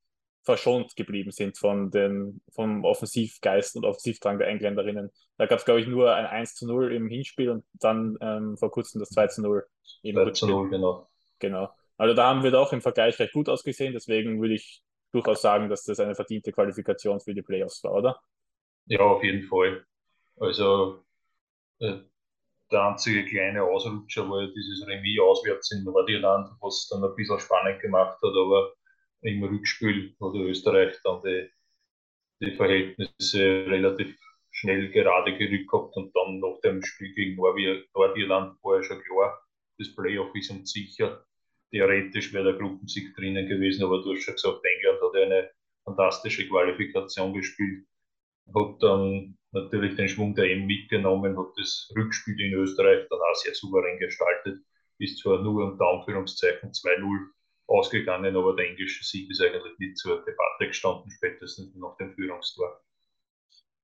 verschont 0.44 0.96
geblieben 0.96 1.30
sind 1.30 1.56
von 1.56 1.90
den, 1.90 2.40
vom 2.52 2.84
Offensivgeist 2.84 3.76
und 3.76 3.84
Offensivdrang 3.84 4.38
der 4.38 4.48
Engländerinnen. 4.48 5.10
Da 5.38 5.46
gab 5.46 5.58
es, 5.58 5.64
glaube 5.64 5.80
ich, 5.80 5.86
nur 5.86 6.14
ein 6.14 6.26
1 6.26 6.54
zu 6.54 6.66
0 6.66 6.92
im 6.92 7.08
Hinspiel 7.08 7.50
und 7.50 7.64
dann 7.74 8.16
ähm, 8.20 8.56
vor 8.56 8.70
kurzem 8.70 9.00
das 9.00 9.10
2 9.10 9.26
zu 9.28 9.42
0 9.42 9.64
im 10.02 10.16
2 10.16 10.30
zu 10.30 10.46
0, 10.48 10.70
genau. 10.70 11.08
Genau. 11.38 11.72
Also 11.96 12.14
da 12.14 12.28
haben 12.28 12.42
wir 12.42 12.50
doch 12.50 12.72
im 12.72 12.80
Vergleich 12.80 13.18
recht 13.18 13.32
gut 13.32 13.48
ausgesehen, 13.48 13.92
deswegen 13.92 14.40
würde 14.40 14.54
ich 14.54 14.82
durchaus 15.12 15.42
sagen, 15.42 15.68
dass 15.68 15.84
das 15.84 16.00
eine 16.00 16.14
verdiente 16.14 16.52
Qualifikation 16.52 17.20
für 17.20 17.34
die 17.34 17.42
Playoffs 17.42 17.84
war, 17.84 17.92
oder? 17.92 18.20
Ja, 18.86 19.00
auf 19.00 19.22
jeden 19.22 19.44
Fall. 19.44 19.84
Also 20.36 21.04
äh, 21.78 21.98
der 22.72 22.82
einzige 22.82 23.24
kleine 23.26 23.62
Ausrutscher 23.62 24.28
war 24.28 24.46
dieses 24.48 24.86
Remis 24.86 25.20
auswärts 25.20 25.70
in 25.72 25.84
Nordirland, 25.84 26.48
was 26.60 26.88
dann 26.88 27.04
ein 27.04 27.14
bisschen 27.14 27.38
spannend 27.38 27.80
gemacht 27.80 28.16
hat, 28.16 28.34
aber 28.34 28.72
im 29.22 29.42
Rückspiel 29.42 30.14
hat 30.20 30.34
Österreich 30.34 30.96
dann 31.04 31.22
die, 31.22 31.48
die 32.40 32.56
Verhältnisse 32.56 33.64
relativ 33.66 34.16
schnell 34.50 34.90
gerade 34.90 35.36
gerückt 35.36 35.70
gehabt 35.70 35.96
und 35.96 36.14
dann 36.14 36.40
nach 36.40 36.60
dem 36.60 36.82
Spiel 36.82 37.14
gegen 37.14 37.36
Nordirland 37.36 38.62
war 38.62 38.76
ja 38.76 38.82
schon 38.82 39.02
klar, 39.02 39.40
das 39.78 39.94
Playoff 39.94 40.34
ist 40.34 40.50
uns 40.50 40.72
sicher. 40.72 41.24
Theoretisch 41.70 42.32
wäre 42.32 42.52
der 42.52 42.60
Gruppensieg 42.60 43.14
drinnen 43.16 43.48
gewesen, 43.48 43.84
aber 43.84 44.02
du 44.02 44.12
hast 44.12 44.22
schon 44.22 44.34
gesagt, 44.34 44.60
England 44.62 45.00
hat 45.00 45.22
eine 45.22 45.50
fantastische 45.84 46.46
Qualifikation 46.48 47.32
gespielt, 47.32 47.86
hat 48.54 48.82
dann 48.82 49.38
natürlich 49.52 49.96
den 49.96 50.08
Schwung 50.08 50.34
der 50.34 50.50
M 50.50 50.66
mitgenommen, 50.66 51.38
hat 51.38 51.52
das 51.56 51.90
Rückspiel 51.96 52.38
in 52.40 52.54
Österreich 52.54 53.06
dann 53.08 53.20
auch 53.20 53.34
sehr 53.36 53.54
souverän 53.54 53.98
gestaltet, 53.98 54.60
ist 54.98 55.18
zwar 55.18 55.42
nur 55.42 55.64
unter 55.64 55.86
Anführungszeichen 55.86 56.70
2-0 56.70 57.30
ausgegangen, 57.72 58.36
aber 58.36 58.54
der 58.54 58.68
englische 58.68 59.04
Sieg 59.04 59.30
ist 59.30 59.42
eigentlich 59.42 59.78
nicht 59.78 59.98
zur 59.98 60.24
Debatte 60.24 60.68
gestanden, 60.68 61.10
spätestens 61.10 61.74
nach 61.74 61.96
dem 61.96 62.14
Führungstor. 62.14 62.80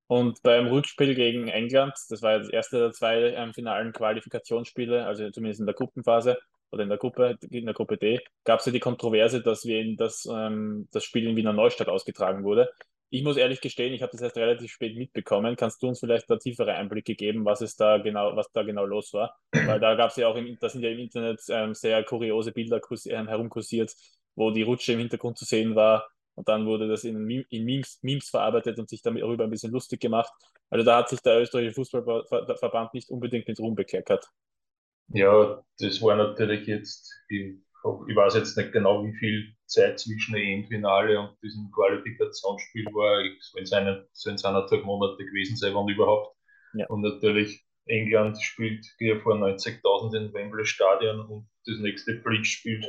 Und 0.06 0.42
beim 0.42 0.68
Rückspiel 0.68 1.14
gegen 1.14 1.48
England, 1.48 1.92
das 2.08 2.22
war 2.22 2.38
das 2.38 2.48
erste 2.48 2.78
der 2.78 2.92
zwei 2.92 3.34
ähm, 3.34 3.52
finalen 3.52 3.92
Qualifikationsspiele, 3.92 5.04
also 5.04 5.30
zumindest 5.30 5.60
in 5.60 5.66
der 5.66 5.74
Gruppenphase 5.74 6.38
oder 6.70 6.82
in 6.82 6.88
der 6.88 6.98
Gruppe, 6.98 7.38
in 7.50 7.66
der 7.66 7.74
Gruppe 7.74 7.98
D, 7.98 8.20
gab 8.44 8.60
es 8.60 8.66
ja 8.66 8.72
die 8.72 8.80
Kontroverse, 8.80 9.42
dass 9.42 9.66
wir 9.66 9.80
in 9.80 9.96
das, 9.96 10.26
ähm, 10.30 10.88
das 10.92 11.04
Spiel 11.04 11.28
in 11.28 11.36
Wiener 11.36 11.52
Neustadt 11.52 11.88
ausgetragen 11.88 12.42
wurde. 12.42 12.70
Ich 13.10 13.22
muss 13.22 13.38
ehrlich 13.38 13.60
gestehen, 13.60 13.94
ich 13.94 14.02
habe 14.02 14.12
das 14.12 14.20
erst 14.20 14.36
relativ 14.36 14.70
spät 14.70 14.96
mitbekommen. 14.96 15.56
Kannst 15.56 15.82
du 15.82 15.88
uns 15.88 16.00
vielleicht 16.00 16.28
da 16.28 16.36
tiefere 16.36 16.74
Einblicke 16.74 17.14
geben, 17.14 17.44
was 17.44 17.62
es 17.62 17.74
da 17.76 17.98
genau, 17.98 18.36
was 18.36 18.50
da 18.52 18.62
genau 18.62 18.84
los 18.84 19.14
war? 19.14 19.34
Weil 19.64 19.80
da 19.80 19.94
gab 19.94 20.10
es 20.10 20.16
ja 20.16 20.28
auch 20.28 20.36
im, 20.36 20.58
da 20.60 20.68
sind 20.68 20.82
ja 20.82 20.90
im 20.90 20.98
Internet 20.98 21.40
ähm, 21.48 21.74
sehr 21.74 22.04
kuriose 22.04 22.52
Bilder 22.52 22.80
ähm, 23.06 23.28
herumkursiert, 23.28 23.94
wo 24.34 24.50
die 24.50 24.62
Rutsche 24.62 24.92
im 24.92 24.98
Hintergrund 24.98 25.38
zu 25.38 25.46
sehen 25.46 25.74
war. 25.74 26.06
Und 26.34 26.48
dann 26.48 26.66
wurde 26.66 26.86
das 26.86 27.04
in, 27.04 27.28
in 27.48 27.64
Memes, 27.64 27.98
Memes 28.02 28.28
verarbeitet 28.28 28.78
und 28.78 28.88
sich 28.88 29.02
darüber 29.02 29.44
ein 29.44 29.50
bisschen 29.50 29.72
lustig 29.72 30.00
gemacht. 30.00 30.32
Also 30.70 30.84
da 30.84 30.98
hat 30.98 31.08
sich 31.08 31.20
der 31.20 31.40
österreichische 31.40 31.74
Fußballverband 31.74 32.94
nicht 32.94 33.08
unbedingt 33.10 33.48
mit 33.48 33.58
Ruhm 33.58 33.74
bekleckert. 33.74 34.28
Ja, 35.08 35.62
das 35.78 36.02
war 36.02 36.16
natürlich 36.16 36.66
jetzt, 36.66 37.10
ich, 37.28 37.56
ich 38.08 38.16
weiß 38.16 38.34
jetzt 38.34 38.56
nicht 38.56 38.72
genau, 38.72 39.04
wie 39.04 39.14
viel 39.14 39.54
Zeit 39.68 40.00
zwischen 40.00 40.34
dem 40.34 40.62
EM-Finale 40.62 41.20
und 41.20 41.36
diesem 41.42 41.70
Qualifikationsspiel 41.72 42.86
war. 42.86 43.22
Es 43.24 43.52
sollen 44.12 44.36
es 44.36 44.44
eineinhalb 44.44 44.84
Monate 44.84 45.24
gewesen 45.24 45.56
sein, 45.56 45.74
wann 45.74 45.88
überhaupt. 45.88 46.36
Ja. 46.74 46.86
Und 46.88 47.02
natürlich, 47.02 47.64
England 47.86 48.40
spielt 48.42 48.86
vor 49.22 49.36
90.000 49.36 50.16
im 50.16 50.34
Wembley 50.34 50.64
Stadion 50.64 51.20
und 51.20 51.48
das 51.66 51.78
nächste 51.78 52.20
Pflichtspiel 52.20 52.82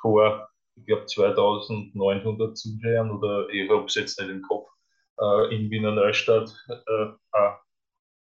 vor, 0.00 0.48
ich 0.76 0.86
glaube, 0.86 1.06
2900 1.06 2.56
Zuschauern 2.56 3.10
oder 3.10 3.48
ich 3.48 3.68
habe 3.68 3.86
es 3.86 3.94
jetzt 3.94 4.20
nicht 4.20 4.30
im 4.30 4.42
Kopf, 4.42 4.68
äh, 5.20 5.54
in 5.54 5.70
Wiener 5.70 5.92
Neustadt 5.92 6.52
äh, 6.68 7.50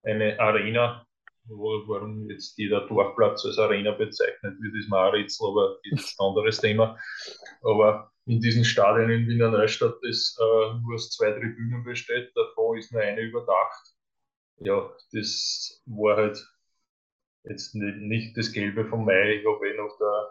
eine 0.03 0.39
Arena 0.39 1.05
warum 1.49 2.29
jetzt 2.29 2.57
jeder 2.57 2.87
Dorfplatz 2.87 3.45
als 3.45 3.57
Arena 3.57 3.91
bezeichnet 3.91 4.55
wird, 4.61 4.75
ist 4.75 4.89
mir 4.89 4.97
auch 4.97 5.13
Rätsel, 5.13 5.47
aber 5.47 5.77
das 5.91 6.03
ist 6.03 6.19
ein 6.19 6.27
anderes 6.27 6.59
Thema. 6.59 6.97
Aber 7.63 8.11
in 8.25 8.39
diesen 8.39 8.63
Stadien 8.63 9.09
in 9.09 9.27
Wiener 9.27 9.49
Neustadt, 9.49 9.95
das 10.03 10.37
äh, 10.39 10.79
nur 10.81 10.95
aus 10.95 11.09
zwei 11.11 11.31
Tribünen 11.31 11.83
besteht, 11.83 12.31
davon 12.35 12.77
ist 12.77 12.91
nur 12.91 13.01
eine 13.01 13.21
überdacht. 13.21 13.95
Ja, 14.57 14.89
das 15.13 15.81
war 15.85 16.17
halt 16.17 16.37
jetzt 17.43 17.73
nicht, 17.75 17.97
nicht 17.97 18.37
das 18.37 18.51
Gelbe 18.51 18.85
vom 18.85 19.05
Mai. 19.05 19.35
Ich 19.35 19.45
habe 19.45 19.69
eh 19.69 19.77
nach 19.77 19.97
der, 19.99 20.29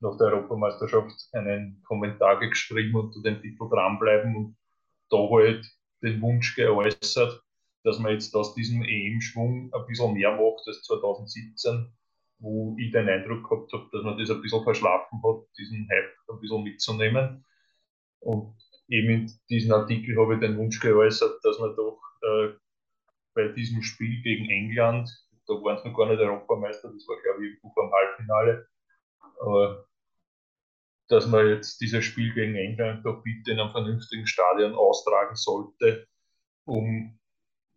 nach 0.00 0.18
der 0.18 0.26
Europameisterschaft 0.28 1.12
einen 1.32 1.82
Kommentar 1.86 2.38
geschrieben 2.40 2.96
unter 2.96 3.22
dem 3.22 3.40
Titel 3.40 3.68
dranbleiben 3.70 4.36
und 4.36 4.56
da 5.10 5.16
halt 5.30 5.64
den 6.02 6.20
Wunsch 6.20 6.54
geäußert, 6.54 7.42
dass 7.84 7.98
man 7.98 8.12
jetzt 8.12 8.34
aus 8.34 8.54
diesem 8.54 8.82
EM-Schwung 8.82 9.72
ein 9.72 9.86
bisschen 9.86 10.14
mehr 10.14 10.32
macht 10.32 10.66
als 10.66 10.82
2017, 10.84 11.92
wo 12.40 12.76
ich 12.78 12.92
den 12.92 13.08
Eindruck 13.08 13.48
gehabt 13.48 13.72
habe, 13.72 13.88
dass 13.92 14.02
man 14.02 14.18
das 14.18 14.30
ein 14.30 14.42
bisschen 14.42 14.62
verschlafen 14.62 15.20
hat, 15.24 15.46
diesen 15.58 15.88
Hype 15.90 16.14
ein 16.28 16.40
bisschen 16.40 16.62
mitzunehmen. 16.62 17.44
Und 18.20 18.56
eben 18.88 19.10
in 19.10 19.32
diesem 19.48 19.72
Artikel 19.72 20.18
habe 20.18 20.34
ich 20.34 20.40
den 20.40 20.58
Wunsch 20.58 20.80
geäußert, 20.80 21.40
dass 21.44 21.58
man 21.58 21.74
doch 21.76 22.00
äh, 22.22 22.48
bei 23.34 23.48
diesem 23.48 23.82
Spiel 23.82 24.22
gegen 24.22 24.50
England, 24.50 25.10
da 25.46 25.54
waren 25.54 25.76
es 25.76 25.84
noch 25.84 25.96
gar 25.96 26.08
nicht 26.08 26.20
Europameister, 26.20 26.92
das 26.92 27.06
war 27.06 27.20
glaube 27.22 27.46
ich 27.46 27.60
vor 27.60 27.72
dem 27.76 27.92
Halbfinale, 27.92 28.66
aber 29.40 29.86
dass 31.08 31.26
man 31.26 31.48
jetzt 31.48 31.80
dieses 31.80 32.04
Spiel 32.04 32.34
gegen 32.34 32.54
England 32.54 33.04
doch 33.04 33.22
bitte 33.22 33.52
in 33.52 33.60
einem 33.60 33.70
vernünftigen 33.70 34.26
Stadion 34.26 34.74
austragen 34.74 35.36
sollte, 35.36 36.06
um 36.64 37.17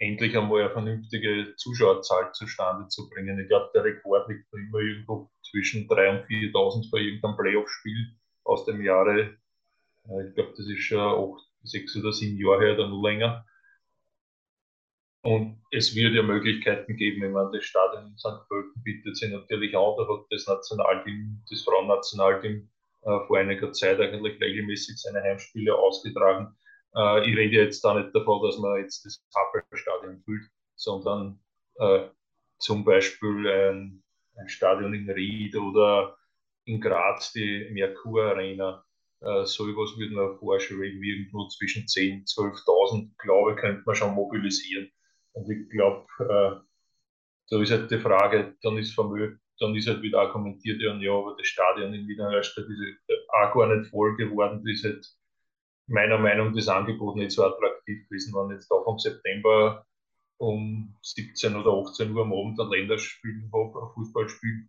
endlich 0.01 0.35
einmal 0.35 0.63
eine 0.63 0.71
vernünftige 0.71 1.53
Zuschauerzahl 1.57 2.33
zustande 2.33 2.87
zu 2.87 3.07
bringen. 3.09 3.39
Ich 3.39 3.47
glaube, 3.47 3.69
der 3.75 3.83
Rekord 3.83 4.27
liegt 4.29 4.51
immer 4.51 4.79
irgendwo 4.79 5.29
zwischen 5.43 5.87
3.000 5.87 6.21
und 6.21 6.25
4.000 6.27 6.89
für 6.89 6.99
irgendein 6.99 7.37
Playoff-Spiel 7.37 8.17
aus 8.43 8.65
dem 8.65 8.81
Jahre. 8.81 9.37
Äh, 10.09 10.27
ich 10.27 10.33
glaube, 10.33 10.53
das 10.57 10.67
ist 10.67 10.81
schon 10.81 10.99
acht, 10.99 11.47
sechs 11.63 11.95
oder 11.95 12.11
sieben 12.11 12.43
Jahre 12.43 12.65
her 12.65 12.73
oder 12.73 12.89
noch 12.89 13.03
länger. 13.03 13.45
Und 15.23 15.61
es 15.69 15.93
wird 15.93 16.15
ja 16.15 16.23
Möglichkeiten 16.23 16.97
geben, 16.97 17.21
wenn 17.21 17.33
man 17.33 17.51
das 17.51 17.63
Stadion 17.63 18.07
in 18.07 18.17
St. 18.17 18.47
Pölten 18.49 18.81
bietet 18.81 19.15
sich 19.15 19.31
natürlich 19.31 19.77
an. 19.77 19.93
Da 19.97 20.07
hat 20.07 20.25
das 20.31 20.47
Nationalteam, 20.47 21.43
das 21.47 21.61
Frauennationalteam 21.61 22.67
äh, 23.03 23.19
vor 23.27 23.37
einiger 23.37 23.71
Zeit 23.71 23.99
eigentlich 23.99 24.41
regelmäßig 24.41 24.99
seine 24.99 25.21
Heimspiele 25.21 25.75
ausgetragen. 25.75 26.55
Äh, 26.95 27.29
ich 27.29 27.37
rede 27.37 27.55
jetzt 27.55 27.83
da 27.83 27.99
nicht 27.99 28.13
davon, 28.15 28.41
dass 28.43 28.57
man 28.57 28.79
jetzt 28.79 29.05
das 29.05 29.23
Happelstadion 29.35 30.21
füllt, 30.23 30.49
sondern 30.75 31.39
äh, 31.75 32.07
zum 32.59 32.83
Beispiel 32.83 33.47
ein, 33.49 34.03
ein, 34.35 34.49
Stadion 34.49 34.93
in 34.93 35.09
Ried 35.09 35.55
oder 35.55 36.17
in 36.65 36.79
Graz 36.79 37.33
die 37.33 37.69
Merkur 37.71 38.25
Arena. 38.25 38.83
Äh, 39.21 39.45
so 39.45 39.67
etwas 39.69 39.97
würde 39.97 40.15
man 40.15 40.37
vorschreiben, 40.37 41.03
irgendwo 41.03 41.47
zwischen 41.47 41.83
10.000 41.83 42.33
12.000, 42.33 43.11
glaube 43.17 43.51
ich, 43.51 43.57
könnte 43.57 43.83
man 43.85 43.95
schon 43.95 44.13
mobilisieren. 44.13 44.91
Und 45.33 45.49
ich 45.49 45.69
glaube, 45.69 46.05
äh, 46.19 46.59
da 47.49 47.61
ist 47.61 47.71
halt 47.71 47.91
die 47.91 47.99
Frage, 47.99 48.55
dann 48.61 48.77
ist 48.77 48.93
vermögend 48.93 49.41
dann 49.61 49.75
ist 49.75 49.87
halt 49.87 50.01
wieder 50.01 50.21
argumentiert, 50.21 50.81
ja, 50.81 50.93
ja, 50.95 51.11
aber 51.13 51.35
das 51.37 51.47
Stadion 51.47 51.93
in 51.93 52.07
Wiener 52.07 52.31
Neustadt 52.31 52.65
ist 52.65 52.79
halt 53.07 53.29
auch 53.29 53.53
gar 53.53 53.73
nicht 53.73 53.89
voll 53.91 54.17
geworden. 54.17 54.63
Das 54.65 54.73
ist 54.73 54.83
halt 54.83 55.07
meiner 55.91 56.17
Meinung 56.17 56.47
nach 56.47 56.55
das 56.55 56.67
Angebot 56.67 57.15
nicht 57.15 57.31
so 57.31 57.43
attraktiv 57.43 58.07
gewesen, 58.07 58.33
wenn 58.33 58.55
jetzt 58.55 58.71
auch 58.71 58.83
vom 58.83 58.97
September 58.99 59.85
um 60.37 60.97
17 61.01 61.55
oder 61.55 61.71
18 61.71 62.11
Uhr 62.15 62.23
am 62.23 62.33
Abend 62.33 62.59
ein 62.59 62.69
Länderspiel 62.69 63.49
habe, 63.53 63.79
ein 63.79 63.93
Fußballspiel 63.93 64.67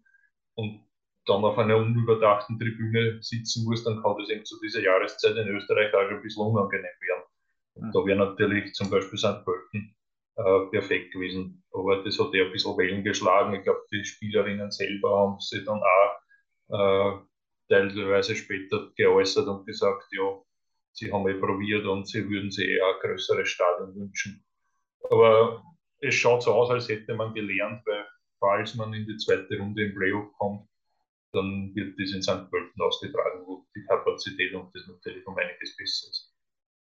und 0.54 0.84
dann 1.26 1.44
auf 1.44 1.56
einer 1.56 1.76
unüberdachten 1.76 2.58
Tribüne 2.58 3.22
sitzen 3.22 3.64
muss, 3.64 3.84
dann 3.84 4.02
kann 4.02 4.16
das 4.18 4.28
eben 4.28 4.44
zu 4.44 4.58
dieser 4.60 4.82
Jahreszeit 4.82 5.36
in 5.36 5.48
Österreich 5.48 5.94
auch 5.94 6.02
schon 6.08 6.16
ein 6.16 6.22
bisschen 6.22 6.46
unangenehm 6.46 6.84
werden. 6.84 7.22
Und 7.74 7.94
da 7.94 8.04
wäre 8.04 8.18
natürlich 8.18 8.74
zum 8.74 8.90
Beispiel 8.90 9.18
St. 9.18 9.44
Pölten 9.44 9.94
äh, 10.36 10.70
perfekt 10.70 11.12
gewesen. 11.12 11.62
Aber 11.72 12.02
das 12.02 12.18
hat 12.18 12.34
ja 12.34 12.44
ein 12.44 12.52
bisschen 12.52 12.76
Wellen 12.76 13.04
geschlagen. 13.04 13.54
Ich 13.54 13.62
glaube, 13.62 13.80
die 13.92 14.04
Spielerinnen 14.04 14.70
selber 14.70 15.20
haben 15.20 15.40
sich 15.40 15.64
dann 15.64 15.80
auch 15.80 17.18
äh, 17.18 17.20
teilweise 17.68 18.36
später 18.36 18.90
geäußert 18.96 19.46
und 19.46 19.64
gesagt, 19.64 20.04
ja, 20.10 20.38
sie 20.92 21.12
haben 21.12 21.28
eh 21.28 21.34
probiert 21.34 21.86
und 21.86 22.08
sie 22.08 22.28
würden 22.28 22.50
sich 22.50 22.68
eher 22.68 22.86
ein 22.86 23.00
größeres 23.00 23.48
Stadion 23.48 23.94
wünschen. 23.94 24.44
Aber 25.10 25.62
es 26.00 26.14
schaut 26.14 26.42
so 26.42 26.52
aus, 26.52 26.70
als 26.70 26.88
hätte 26.88 27.14
man 27.14 27.34
gelernt, 27.34 27.82
weil 27.86 28.06
falls 28.40 28.74
man 28.74 28.92
in 28.92 29.06
die 29.06 29.16
zweite 29.16 29.56
Runde 29.58 29.84
im 29.84 29.94
Playoff 29.94 30.32
kommt, 30.38 30.68
dann 31.32 31.74
wird 31.74 31.98
das 31.98 32.12
in 32.12 32.22
St. 32.22 32.50
Pölten 32.50 32.82
ausgetragen, 32.82 33.46
wo 33.46 33.64
die 33.74 33.84
Kapazität 33.86 34.54
und 34.54 34.70
das 34.74 34.86
natürlich 34.86 35.26
um 35.26 35.36
einiges 35.36 35.76
besser 35.76 36.10
ist. 36.10 36.32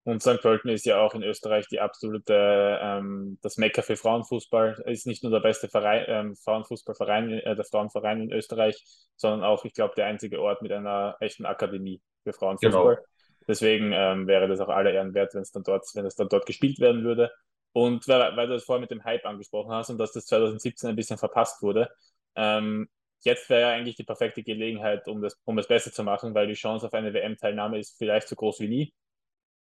Und 0.07 0.21
St. 0.21 0.43
Pölten 0.43 0.69
ist 0.69 0.85
ja 0.85 1.01
auch 1.01 1.15
in 1.15 1.23
Österreich 1.23 1.67
die 1.69 1.81
absolute, 1.81 2.79
ähm, 2.83 3.39
das 3.41 3.57
Mecker 3.57 3.83
für 3.83 3.97
Frauenfußball. 3.97 4.83
Ist 4.85 5.07
nicht 5.07 5.23
nur 5.23 5.33
der 5.33 5.41
beste 5.41 5.69
Verein, 5.69 6.05
ähm, 6.09 6.37
Frauenfußballverein, 6.37 7.31
äh, 7.31 7.57
der 7.57 7.65
Frauenverein 7.65 8.21
in 8.21 8.33
Österreich, 8.33 8.77
sondern 9.17 9.45
auch, 9.45 9.65
ich 9.65 9.73
glaube, 9.73 9.95
der 9.97 10.07
einzige 10.07 10.43
Ort 10.43 10.61
mit 10.61 10.73
einer 10.73 11.17
echten 11.21 11.47
Akademie 11.47 12.03
für 12.23 12.35
Frauenfußball. 12.35 12.97
Genau. 12.97 13.07
Deswegen 13.47 13.93
ähm, 13.93 14.27
wäre 14.27 14.49
das 14.49 14.61
auch 14.61 14.69
aller 14.69 14.93
Ehren 14.93 15.15
wert, 15.15 15.35
wenn 15.35 15.43
es 15.43 15.53
dann 15.53 15.63
dort, 15.63 15.87
wenn 15.95 16.07
es 16.07 16.17
dann 16.17 16.29
dort 16.29 16.47
gespielt 16.47 16.81
werden 16.81 17.05
würde. 17.05 17.31
Und 17.73 18.07
weil, 18.09 18.37
weil 18.37 18.47
du 18.47 18.55
das 18.55 18.65
vorher 18.65 18.81
mit 18.81 18.91
dem 18.91 19.05
Hype 19.05 19.27
angesprochen 19.27 19.73
hast 19.73 19.91
und 19.91 19.99
dass 19.99 20.13
das 20.13 20.27
2017 20.27 20.91
ein 20.91 20.97
bisschen 20.97 21.19
verpasst 21.19 21.63
wurde, 21.63 21.91
ähm, 22.37 22.89
jetzt 23.25 23.49
wäre 23.51 23.63
ja 23.63 23.71
eigentlich 23.71 23.97
die 23.97 24.05
perfekte 24.05 24.43
Gelegenheit, 24.43 25.09
um 25.09 25.23
das, 25.23 25.41
um 25.45 25.59
es 25.59 25.67
besser 25.67 25.93
zu 25.93 26.05
machen, 26.05 26.35
weil 26.35 26.47
die 26.47 26.55
Chance 26.55 26.87
auf 26.87 26.95
eine 26.95 27.13
WM-Teilnahme 27.13 27.79
ist 27.79 27.97
vielleicht 27.99 28.29
so 28.29 28.37
groß 28.37 28.61
wie 28.61 28.69
nie. 28.69 28.95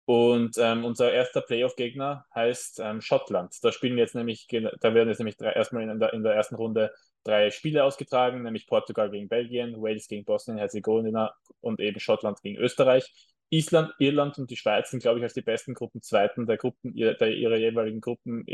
Und 0.05 0.57
ähm, 0.57 0.83
unser 0.83 1.13
erster 1.13 1.41
Playoff-Gegner 1.41 2.25
heißt 2.35 2.79
ähm, 2.81 2.99
Schottland. 2.99 3.55
Da 3.63 3.71
spielen 3.71 3.97
jetzt 3.97 4.15
nämlich, 4.15 4.47
da 4.47 4.93
werden 4.93 5.07
jetzt 5.07 5.19
nämlich 5.19 5.37
drei, 5.37 5.53
erstmal 5.53 5.83
in 5.89 5.99
der, 5.99 6.13
in 6.13 6.23
der 6.23 6.33
ersten 6.33 6.55
Runde 6.55 6.93
drei 7.23 7.51
Spiele 7.51 7.85
ausgetragen, 7.85 8.43
nämlich 8.43 8.67
Portugal 8.67 9.09
gegen 9.09 9.29
Belgien, 9.29 9.81
Wales 9.81 10.09
gegen 10.09 10.25
Bosnien-Herzegowina 10.25 11.33
und 11.61 11.79
eben 11.79 12.01
Schottland 12.01 12.41
gegen 12.41 12.57
Österreich. 12.57 13.32
Island, 13.53 13.93
Irland 14.00 14.38
und 14.39 14.50
die 14.50 14.55
Schweiz 14.55 14.89
sind, 14.89 15.01
glaube 15.01 15.19
ich, 15.19 15.24
als 15.24 15.33
die 15.33 15.41
besten 15.41 15.75
Gruppenzweiten 15.75 16.48
der 16.48 16.57
Gruppen, 16.57 16.95
der, 16.95 17.22
ihrer 17.22 17.57
jeweiligen 17.57 18.01
Gruppen 18.01 18.45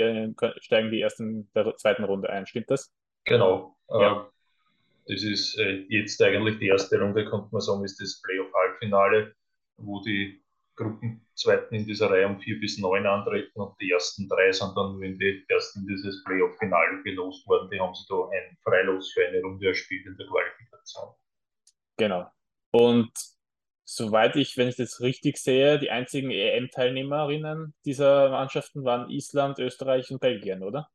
steigen 0.60 0.92
die 0.92 1.02
ersten 1.02 1.50
der 1.54 1.76
zweiten 1.78 2.04
Runde 2.04 2.30
ein. 2.30 2.46
Stimmt 2.46 2.70
das? 2.70 2.94
Genau. 3.24 3.78
Ja. 3.90 4.30
Äh, 5.08 5.14
das 5.14 5.24
ist 5.24 5.58
äh, 5.58 5.86
jetzt 5.90 6.22
eigentlich 6.22 6.60
die 6.60 6.68
erste 6.68 7.00
Runde, 7.00 7.26
könnte 7.26 7.48
man 7.52 7.62
sagen, 7.62 7.84
ist 7.84 8.00
das 8.00 8.22
Playoff-Halbfinale, 8.22 9.34
wo 9.78 10.02
die 10.02 10.44
Gruppenzweiten 10.76 11.78
in 11.78 11.86
dieser 11.86 12.10
Reihe 12.10 12.28
um 12.28 12.40
vier 12.40 12.60
bis 12.60 12.78
neun 12.78 13.06
antreten 13.06 13.60
und 13.60 13.80
die 13.82 13.92
ersten 13.92 14.30
drei 14.30 14.52
sind 14.52 14.76
dann 14.78 15.00
wenn 15.00 15.18
die 15.18 15.44
ersten 15.48 15.80
in 15.80 15.88
dieses 15.88 16.24
Playoff-Finale 16.26 17.04
gelost 17.04 17.48
worden. 17.48 17.70
Die 17.72 17.80
haben 17.80 17.94
sich 17.94 18.08
da 18.08 18.16
ein 18.30 18.58
Freilos 18.64 19.12
für 19.12 19.28
eine 19.28 19.42
Runde 19.42 19.68
erspielt 19.68 20.06
in 20.06 20.16
der 20.16 20.28
Qualifikation. 20.28 21.10
Genau. 21.98 22.32
Und 22.72 23.12
soweit 23.92 24.36
ich, 24.36 24.56
wenn 24.56 24.68
ich 24.68 24.76
das 24.76 25.02
richtig 25.02 25.38
sehe, 25.38 25.80
die 25.80 25.90
einzigen 25.90 26.30
EM-Teilnehmerinnen 26.30 27.74
dieser 27.86 28.30
Mannschaften 28.30 28.84
waren 28.84 29.10
Island, 29.10 29.58
Österreich 29.58 30.12
und 30.12 30.20
Belgien, 30.20 30.62
oder? 30.64 30.90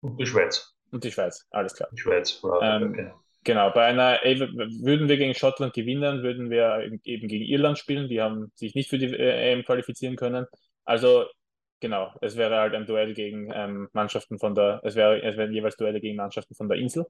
Und 0.00 0.16
die 0.18 0.26
Schweiz. 0.26 0.72
Und 0.92 1.02
die 1.02 1.10
Schweiz, 1.10 1.46
alles 1.50 1.74
klar. 1.74 1.88
Die 1.92 2.00
Schweiz 2.00 2.42
war 2.44 2.62
ähm, 2.62 2.92
genau. 2.92 3.20
Genau, 3.42 3.70
bei 3.70 3.84
einer, 3.84 4.18
würden 4.24 5.08
wir 5.08 5.16
gegen 5.18 5.34
Schottland 5.34 5.72
gewinnen, 5.72 6.24
würden 6.24 6.50
wir 6.50 6.90
eben 7.04 7.28
gegen 7.28 7.44
Irland 7.44 7.78
spielen. 7.78 8.08
Die 8.08 8.20
haben 8.20 8.50
sich 8.54 8.74
nicht 8.74 8.90
für 8.90 8.98
die 8.98 9.14
EM 9.14 9.64
qualifizieren 9.64 10.16
können. 10.16 10.46
Also, 10.84 11.26
genau, 11.78 12.12
es 12.22 12.36
wäre 12.36 12.56
halt 12.56 12.74
ein 12.74 12.86
Duell 12.86 13.14
gegen 13.14 13.52
ähm, 13.52 13.88
Mannschaften 13.92 14.40
von 14.40 14.56
der, 14.56 14.80
es 14.82 14.96
wäre, 14.96 15.22
es 15.22 15.36
wären 15.36 15.52
jeweils 15.52 15.76
Duelle 15.76 16.00
gegen 16.00 16.16
Mannschaften 16.16 16.56
von 16.56 16.68
der 16.68 16.78
Insel. 16.78 17.06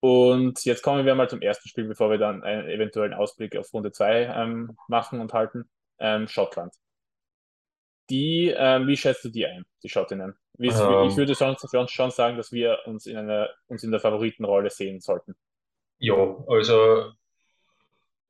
Und 0.00 0.64
jetzt 0.64 0.82
kommen 0.82 1.04
wir 1.06 1.14
mal 1.14 1.28
zum 1.28 1.42
ersten 1.42 1.68
Spiel, 1.68 1.88
bevor 1.88 2.10
wir 2.10 2.18
dann 2.18 2.42
einen 2.44 2.68
eventuellen 2.68 3.14
Ausblick 3.14 3.56
auf 3.56 3.72
Runde 3.72 3.90
2 3.90 4.24
ähm, 4.24 4.76
machen 4.86 5.20
und 5.20 5.32
halten. 5.32 5.68
Ähm, 5.98 6.28
Schottland. 6.28 6.72
Die, 8.08 8.54
ähm, 8.56 8.86
wie 8.86 8.96
schätzt 8.96 9.24
du 9.24 9.28
die 9.28 9.46
ein, 9.46 9.66
die 9.82 9.88
Schottinnen? 9.88 10.34
ich 10.58 10.74
ähm, 10.74 11.16
würde 11.16 11.34
sonst 11.34 11.68
für 11.70 11.78
uns 11.78 11.90
schon 11.90 12.10
sagen, 12.10 12.36
dass 12.36 12.52
wir 12.52 12.78
uns 12.86 13.06
in, 13.06 13.16
einer, 13.16 13.48
uns 13.66 13.84
in 13.84 13.90
der 13.90 14.00
Favoritenrolle 14.00 14.70
sehen 14.70 15.00
sollten. 15.00 15.36
Ja, 15.98 16.36
also 16.48 17.12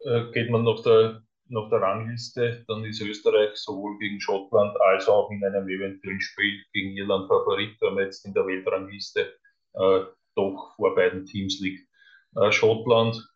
äh, 0.01 0.31
geht 0.33 0.51
man 0.51 0.65
nach 0.65 0.83
der, 0.83 1.23
nach 1.49 1.71
der 1.71 1.81
Rangliste, 1.81 2.65
dann 2.69 2.85
ist 2.85 3.01
Österreich 3.01 3.57
sowohl 3.57 3.99
gegen 3.99 4.21
Schottland 4.21 4.79
als 4.81 5.09
auch 5.09 5.31
in 5.31 5.43
einem 5.45 5.69
eventuellen 5.69 6.21
Spiel 6.21 6.63
gegen 6.73 6.97
Irland 6.97 7.29
Favorit, 7.29 7.81
weil 7.81 7.93
man 7.93 8.05
jetzt 8.05 8.27
in 8.27 8.35
der 8.35 8.47
Weltrangliste 8.47 9.35
äh, 9.75 10.01
doch 10.39 10.75
vor 10.77 10.95
beiden 10.95 11.27
Teams 11.27 11.61
liegt. 11.61 11.89
Äh, 12.37 12.53
Schottland 12.53 13.29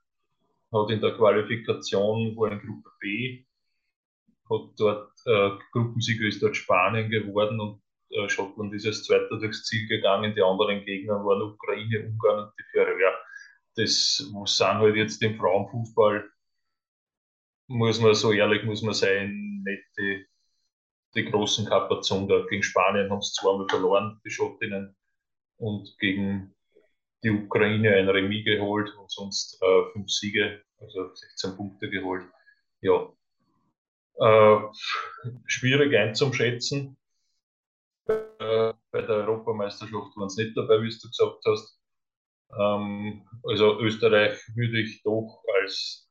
hat 0.73 0.91
in 0.91 1.01
der 1.01 1.17
Qualifikation, 1.17 2.37
wo 2.37 2.47
in 2.47 2.61
Gruppe 2.61 2.91
B, 3.01 3.45
hat 4.49 4.71
dort 4.79 5.13
äh, 5.27 5.51
Gruppensieger 5.73 6.27
ist 6.27 6.43
dort 6.43 6.57
Spanien 6.57 7.11
geworden 7.11 7.61
und 7.61 7.83
äh, 8.11 8.29
Schottland 8.29 8.73
ist 8.75 8.87
als 8.87 9.05
Zweiter 9.05 9.39
durchs 9.39 9.65
Ziel 9.65 9.87
gegangen. 9.89 10.35
Die 10.35 10.43
anderen 10.43 10.85
Gegner 10.85 11.15
waren 11.25 11.43
Ukraine, 11.43 12.07
Ungarn 12.07 12.45
und 12.45 12.53
die 12.59 12.65
Färöer. 12.71 13.15
Das 13.75 14.17
sind 14.17 14.79
halt 14.79 14.97
jetzt 14.97 15.23
im 15.23 15.39
Frauenfußball, 15.39 16.29
muss 17.69 18.01
man 18.01 18.15
so 18.15 18.33
ehrlich 18.33 18.65
muss 18.65 18.83
man 18.83 18.93
sein, 18.93 19.63
nicht 19.65 19.85
die, 19.99 20.27
die 21.15 21.25
großen 21.25 21.67
da. 21.67 21.89
Gegen 22.51 22.63
Spanien 22.63 23.11
haben 23.11 23.23
sie 23.23 23.33
zweimal 23.33 23.67
verloren, 23.69 24.21
die 24.25 24.31
Schottinnen, 24.31 24.95
und 25.57 25.97
gegen 25.99 26.55
die 27.23 27.31
Ukraine 27.31 27.95
ein 27.95 28.09
Remis 28.09 28.45
geholt 28.45 28.91
und 28.99 29.11
sonst 29.11 29.63
äh, 29.63 29.93
fünf 29.93 30.11
Siege, 30.11 30.63
also 30.79 31.15
16 31.15 31.57
Punkte 31.57 31.89
geholt. 31.89 32.25
Ja. 32.81 33.13
Äh, 34.17 34.61
schwierig 35.47 35.95
einzuschätzen. 35.97 36.97
Äh, 38.07 38.73
bei 38.91 39.03
der 39.03 39.17
Europameisterschaft 39.27 40.17
waren 40.17 40.29
sie 40.29 40.45
nicht 40.45 40.57
dabei, 40.57 40.83
wie 40.83 40.91
du 40.91 41.09
gesagt 41.09 41.45
hast. 41.47 41.79
Ähm, 42.59 43.27
also 43.45 43.81
Österreich 43.81 44.39
würde 44.55 44.81
ich 44.81 45.03
doch 45.03 45.43
als 45.61 46.09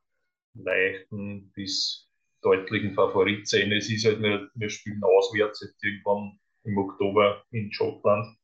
leichten 0.53 1.51
bis 1.51 2.09
deutlichen 2.41 2.95
Favorit 2.95 3.47
sehen. 3.47 3.71
Es 3.71 3.89
ist 3.89 4.05
halt, 4.05 4.21
wir, 4.21 4.49
wir 4.55 4.69
spielen 4.69 5.03
auswärts 5.03 5.61
irgendwann 5.81 6.39
im 6.63 6.77
Oktober 6.77 7.43
in 7.51 7.71
Schottland 7.71 8.37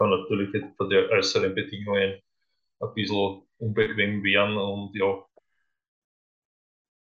kann 0.00 0.10
natürlich 0.10 0.54
jetzt 0.54 0.78
bei 0.78 0.86
den 0.88 1.10
äußeren 1.10 1.54
Bedingungen 1.54 2.22
ein 2.80 2.94
bisschen 2.94 3.42
unbequem 3.58 4.24
werden 4.24 4.56
und 4.56 4.96
ja, 4.96 5.22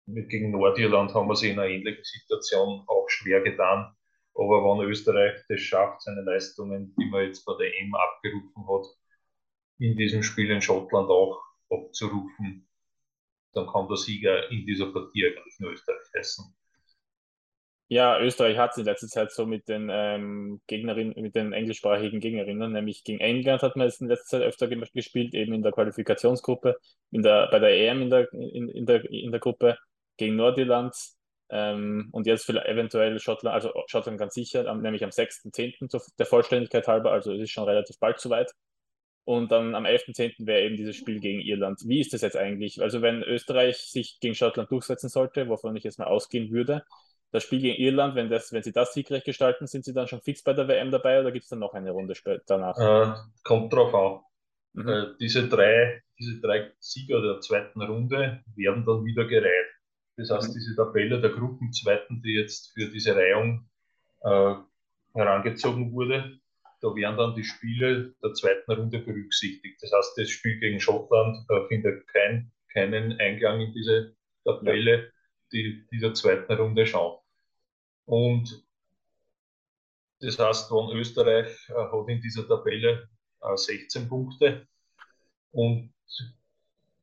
gegen 0.08 0.52
Nordirland 0.52 1.14
haben 1.14 1.28
wir 1.28 1.36
sie 1.36 1.52
in 1.52 1.60
einer 1.60 1.70
ähnlichen 1.70 2.04
Situation 2.04 2.84
auch 2.88 3.08
schwer 3.08 3.42
getan. 3.42 3.94
Aber 4.34 4.64
wenn 4.64 4.90
Österreich 4.90 5.40
das 5.48 5.62
schafft, 5.62 6.02
seine 6.02 6.22
Leistungen, 6.22 6.96
die 6.98 7.06
man 7.06 7.26
jetzt 7.26 7.46
bei 7.46 7.54
der 7.60 7.68
EM 7.68 7.94
abgerufen 7.94 8.68
hat, 8.68 8.88
in 9.78 9.96
diesem 9.96 10.24
Spiel 10.24 10.50
in 10.50 10.62
Schottland 10.62 11.10
auch 11.10 11.40
abzurufen, 11.70 12.68
dann 13.54 13.68
kann 13.68 13.88
der 13.88 13.98
Sieger 13.98 14.50
in 14.50 14.66
dieser 14.66 14.92
Partie 14.92 15.28
eigentlich 15.28 15.60
nur 15.60 15.72
Österreich 15.72 16.02
heißen. 16.16 16.46
Ja, 17.90 18.20
Österreich 18.20 18.58
hat 18.58 18.72
es 18.72 18.78
in 18.80 18.86
letzter 18.86 19.08
Zeit 19.08 19.32
so 19.32 19.46
mit 19.46 19.70
den 19.70 19.88
ähm, 19.90 20.60
Gegnerinnen, 20.68 21.14
mit 21.22 21.36
den 21.36 21.54
englischsprachigen 21.54 22.20
Gegnerinnen, 22.20 22.74
nämlich 22.74 23.06
gegen 23.06 23.22
England 23.22 23.62
hat 23.62 23.78
man 23.78 23.88
es 23.88 24.02
in 24.02 24.08
letzter 24.10 24.40
Zeit 24.40 24.42
öfter 24.42 24.68
gespielt, 24.68 25.34
eben 25.34 25.54
in 25.54 25.62
der 25.64 25.72
Qualifikationsgruppe, 25.72 26.78
in 27.12 27.24
der, 27.24 27.48
bei 27.50 27.60
der 27.60 27.70
EM 27.70 28.02
in 28.02 28.10
der, 28.10 28.34
in, 28.34 28.68
in 28.68 28.86
der, 28.86 29.10
in 29.10 29.32
der 29.32 29.40
Gruppe, 29.40 29.78
gegen 30.18 30.36
Nordirland 30.36 30.96
ähm, 31.50 32.10
und 32.12 32.28
jetzt 32.28 32.46
vielleicht 32.46 32.68
eventuell 32.68 33.20
Schottland, 33.20 33.54
also 33.54 33.72
Schottland 33.88 34.18
ganz 34.18 34.34
sicher, 34.34 34.74
nämlich 34.76 35.04
am 35.04 35.12
6.10. 35.12 36.02
der 36.18 36.26
Vollständigkeit 36.26 36.88
halber, 36.88 37.12
also 37.12 37.32
es 37.32 37.42
ist 37.42 37.52
schon 37.52 37.64
relativ 37.64 38.00
bald 38.00 38.20
soweit. 38.20 38.52
Und 39.24 39.52
dann 39.52 39.76
am 39.76 39.86
11.10. 39.86 40.46
wäre 40.46 40.62
eben 40.62 40.78
dieses 40.78 40.96
Spiel 40.96 41.20
gegen 41.20 41.42
Irland. 41.42 41.82
Wie 41.86 42.00
ist 42.00 42.14
das 42.14 42.22
jetzt 42.22 42.38
eigentlich? 42.38 42.82
Also 42.82 43.02
wenn 43.02 43.24
Österreich 43.24 43.78
sich 43.78 44.20
gegen 44.22 44.36
Schottland 44.36 44.72
durchsetzen 44.72 45.10
sollte, 45.10 45.50
wovon 45.50 45.76
ich 45.76 45.84
jetzt 45.84 46.00
mal 46.00 46.06
ausgehen 46.08 46.50
würde, 46.52 46.84
das 47.38 47.44
Spiel 47.44 47.62
gegen 47.62 47.82
Irland, 47.82 48.16
wenn, 48.16 48.30
das, 48.30 48.52
wenn 48.52 48.64
sie 48.64 48.72
das 48.72 48.94
siegreich 48.94 49.24
gestalten, 49.24 49.68
sind 49.68 49.86
sie 49.86 49.94
dann 49.94 50.08
schon 50.08 50.22
fix 50.22 50.44
bei 50.44 50.54
der 50.54 50.68
WM 50.68 50.92
dabei 50.92 51.20
oder 51.20 51.32
gibt 51.32 51.44
es 51.44 51.50
dann 51.50 51.60
noch 51.60 51.74
eine 51.74 51.92
Runde 51.92 52.14
danach? 52.48 52.78
Äh, 52.78 53.14
kommt 53.44 53.72
drauf 53.72 53.94
an. 53.94 54.22
Mhm. 54.74 54.90
Äh, 54.90 55.06
diese, 55.20 55.48
drei, 55.48 56.02
diese 56.20 56.42
drei 56.42 56.72
Sieger 56.80 57.22
der 57.22 57.40
zweiten 57.40 57.82
Runde 57.82 58.44
werden 58.56 58.86
dann 58.86 59.06
wieder 59.06 59.26
gereiht. 59.26 59.68
Das 60.18 60.32
heißt, 60.32 60.50
mhm. 60.50 60.54
diese 60.54 60.76
Tabelle 60.76 61.22
der 61.22 61.30
Gruppenzweiten, 61.30 62.22
die 62.24 62.34
jetzt 62.34 62.74
für 62.74 62.90
diese 62.90 63.16
Reihung 63.16 63.70
äh, 64.22 64.56
herangezogen 65.14 65.94
wurde, 65.94 66.40
da 66.82 66.96
werden 66.96 67.18
dann 67.18 67.36
die 67.36 67.44
Spiele 67.44 68.16
der 68.24 68.34
zweiten 68.34 68.72
Runde 68.72 69.00
berücksichtigt. 69.00 69.82
Das 69.82 69.92
heißt, 69.92 70.18
das 70.18 70.30
Spiel 70.30 70.60
gegen 70.60 70.80
Schottland 70.80 71.38
findet 71.70 72.08
kein, 72.08 72.52
keinen 72.72 73.20
Eingang 73.20 73.62
in 73.62 73.74
diese 73.74 74.16
Tabelle. 74.44 75.06
Ja 75.06 75.12
die, 75.52 75.88
dieser 75.92 76.14
zweiten 76.14 76.52
Runde 76.54 76.86
schauen. 76.86 77.20
Und 78.08 78.66
das 80.22 80.40
heißt, 80.40 80.72
wenn 80.72 80.98
Österreich 80.98 81.70
äh, 81.70 81.74
hat 81.74 82.08
in 82.08 82.22
dieser 82.22 82.48
Tabelle 82.48 83.10
äh, 83.42 83.56
16 83.56 84.08
Punkte 84.08 84.68
und 85.52 85.94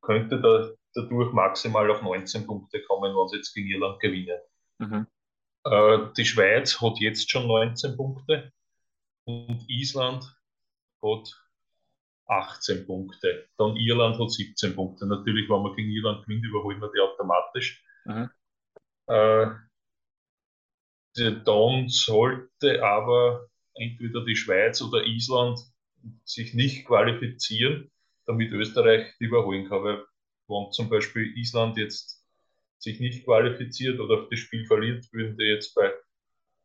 könnte 0.00 0.40
da, 0.40 0.70
dadurch 0.94 1.32
maximal 1.32 1.90
auf 1.90 2.02
19 2.02 2.46
Punkte 2.46 2.82
kommen, 2.82 3.14
wenn 3.14 3.28
sie 3.28 3.36
jetzt 3.36 3.54
gegen 3.54 3.68
Irland 3.68 4.00
gewinnen. 4.00 4.38
Mhm. 4.78 5.06
Äh, 5.64 6.12
die 6.16 6.24
Schweiz 6.24 6.80
hat 6.80 6.98
jetzt 6.98 7.30
schon 7.30 7.46
19 7.46 7.96
Punkte 7.96 8.52
und 9.24 9.64
Island 9.68 10.24
hat 11.02 11.40
18 12.26 12.86
Punkte. 12.86 13.48
Dann 13.58 13.76
Irland 13.76 14.18
hat 14.18 14.30
17 14.30 14.74
Punkte. 14.74 15.06
Natürlich, 15.06 15.50
wenn 15.50 15.62
man 15.62 15.76
gegen 15.76 15.90
Irland 15.90 16.24
gewinnt, 16.24 16.46
überholen 16.46 16.80
wir 16.80 16.90
die 16.90 17.00
automatisch. 17.00 17.84
Mhm. 18.06 18.30
Äh, 19.06 19.46
dann 21.16 21.88
sollte 21.88 22.82
aber 22.82 23.48
entweder 23.74 24.24
die 24.24 24.36
Schweiz 24.36 24.82
oder 24.82 25.04
Island 25.04 25.58
sich 26.24 26.54
nicht 26.54 26.86
qualifizieren, 26.86 27.90
damit 28.26 28.52
Österreich 28.52 29.12
die 29.20 29.24
überholen 29.24 29.68
kann. 29.68 29.82
Weil 29.82 30.04
wenn 30.48 30.72
zum 30.72 30.88
Beispiel 30.88 31.36
Island 31.36 31.76
jetzt 31.76 32.22
sich 32.78 33.00
nicht 33.00 33.24
qualifiziert 33.24 33.98
oder 34.00 34.28
das 34.28 34.38
Spiel 34.38 34.66
verliert, 34.66 35.06
würden 35.12 35.36
die 35.38 35.44
jetzt 35.44 35.74
bei 35.74 35.92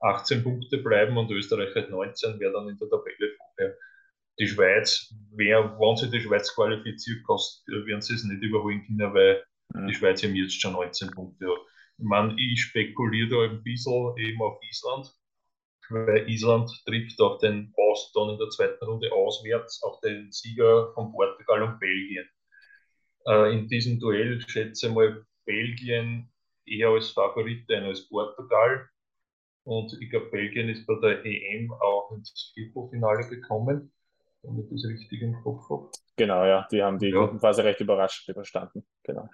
18 0.02 0.44
Punkte 0.44 0.78
bleiben 0.78 1.18
und 1.18 1.32
Österreich 1.32 1.74
halt 1.76 1.90
19, 1.90 2.40
wäre 2.40 2.54
dann 2.54 2.70
in 2.70 2.78
der 2.78 2.90
Tabelle 2.90 3.36
vorher. 3.38 3.78
Die 4.40 4.48
Schweiz, 4.48 5.14
wer, 5.32 5.78
wenn 5.78 5.98
sie 5.98 6.10
die 6.10 6.22
Schweiz 6.22 6.54
qualifiziert, 6.54 7.28
werden 7.28 8.02
sie 8.02 8.14
es 8.14 8.24
nicht 8.24 8.42
überholen 8.42 8.86
können, 8.86 9.14
weil 9.14 9.44
ja. 9.74 9.86
die 9.86 9.94
Schweiz 9.94 10.24
haben 10.24 10.36
jetzt 10.36 10.62
schon 10.62 10.74
19 10.74 11.12
Punkte 11.12 11.48
hat. 11.48 11.60
Ich 12.00 12.06
meine, 12.06 12.34
ich 12.38 12.62
spekuliere 12.62 13.30
da 13.30 13.54
ein 13.54 13.62
bisschen 13.62 14.16
eben 14.18 14.42
auf 14.42 14.58
Island, 14.64 15.14
weil 15.90 16.30
Island 16.30 16.72
trifft 16.86 17.20
auf 17.20 17.40
den 17.40 17.74
Boston 17.74 18.30
in 18.32 18.38
der 18.38 18.50
zweiten 18.50 18.86
Runde 18.86 19.12
auswärts 19.12 19.84
auf 19.84 20.00
den 20.00 20.32
Sieger 20.32 20.94
von 20.94 21.12
Portugal 21.12 21.64
und 21.64 21.80
Belgien. 21.80 22.26
Äh, 23.28 23.54
in 23.54 23.68
diesem 23.68 24.00
Duell 24.00 24.40
schätze 24.48 24.88
ich 24.88 24.94
mal 24.94 25.26
Belgien 25.46 26.32
eher 26.66 26.90
als 26.90 27.10
Favorit 27.10 27.70
ein 27.70 27.84
als 27.84 28.08
Portugal. 28.08 28.88
Und 29.66 29.98
ich 30.00 30.10
glaube, 30.10 30.28
Belgien 30.28 30.70
ist 30.70 30.86
bei 30.88 30.96
der 31.02 31.26
EM 31.26 31.70
auch 31.74 32.12
ins 32.12 32.54
Viertelfinale 32.54 33.28
gekommen, 33.28 33.92
wenn 34.44 34.58
ich 34.58 34.70
das 34.70 34.86
richtig 34.86 35.22
im 35.22 35.34
Kopf 35.44 35.70
habe. 35.70 35.90
Genau, 36.16 36.46
ja, 36.46 36.66
die 36.72 36.82
haben 36.82 36.98
die 36.98 37.10
ja. 37.10 37.18
Gruppenphase 37.18 37.66
recht 37.66 37.82
überrascht 37.82 38.30
überstanden. 38.30 38.86
Genau 39.04 39.28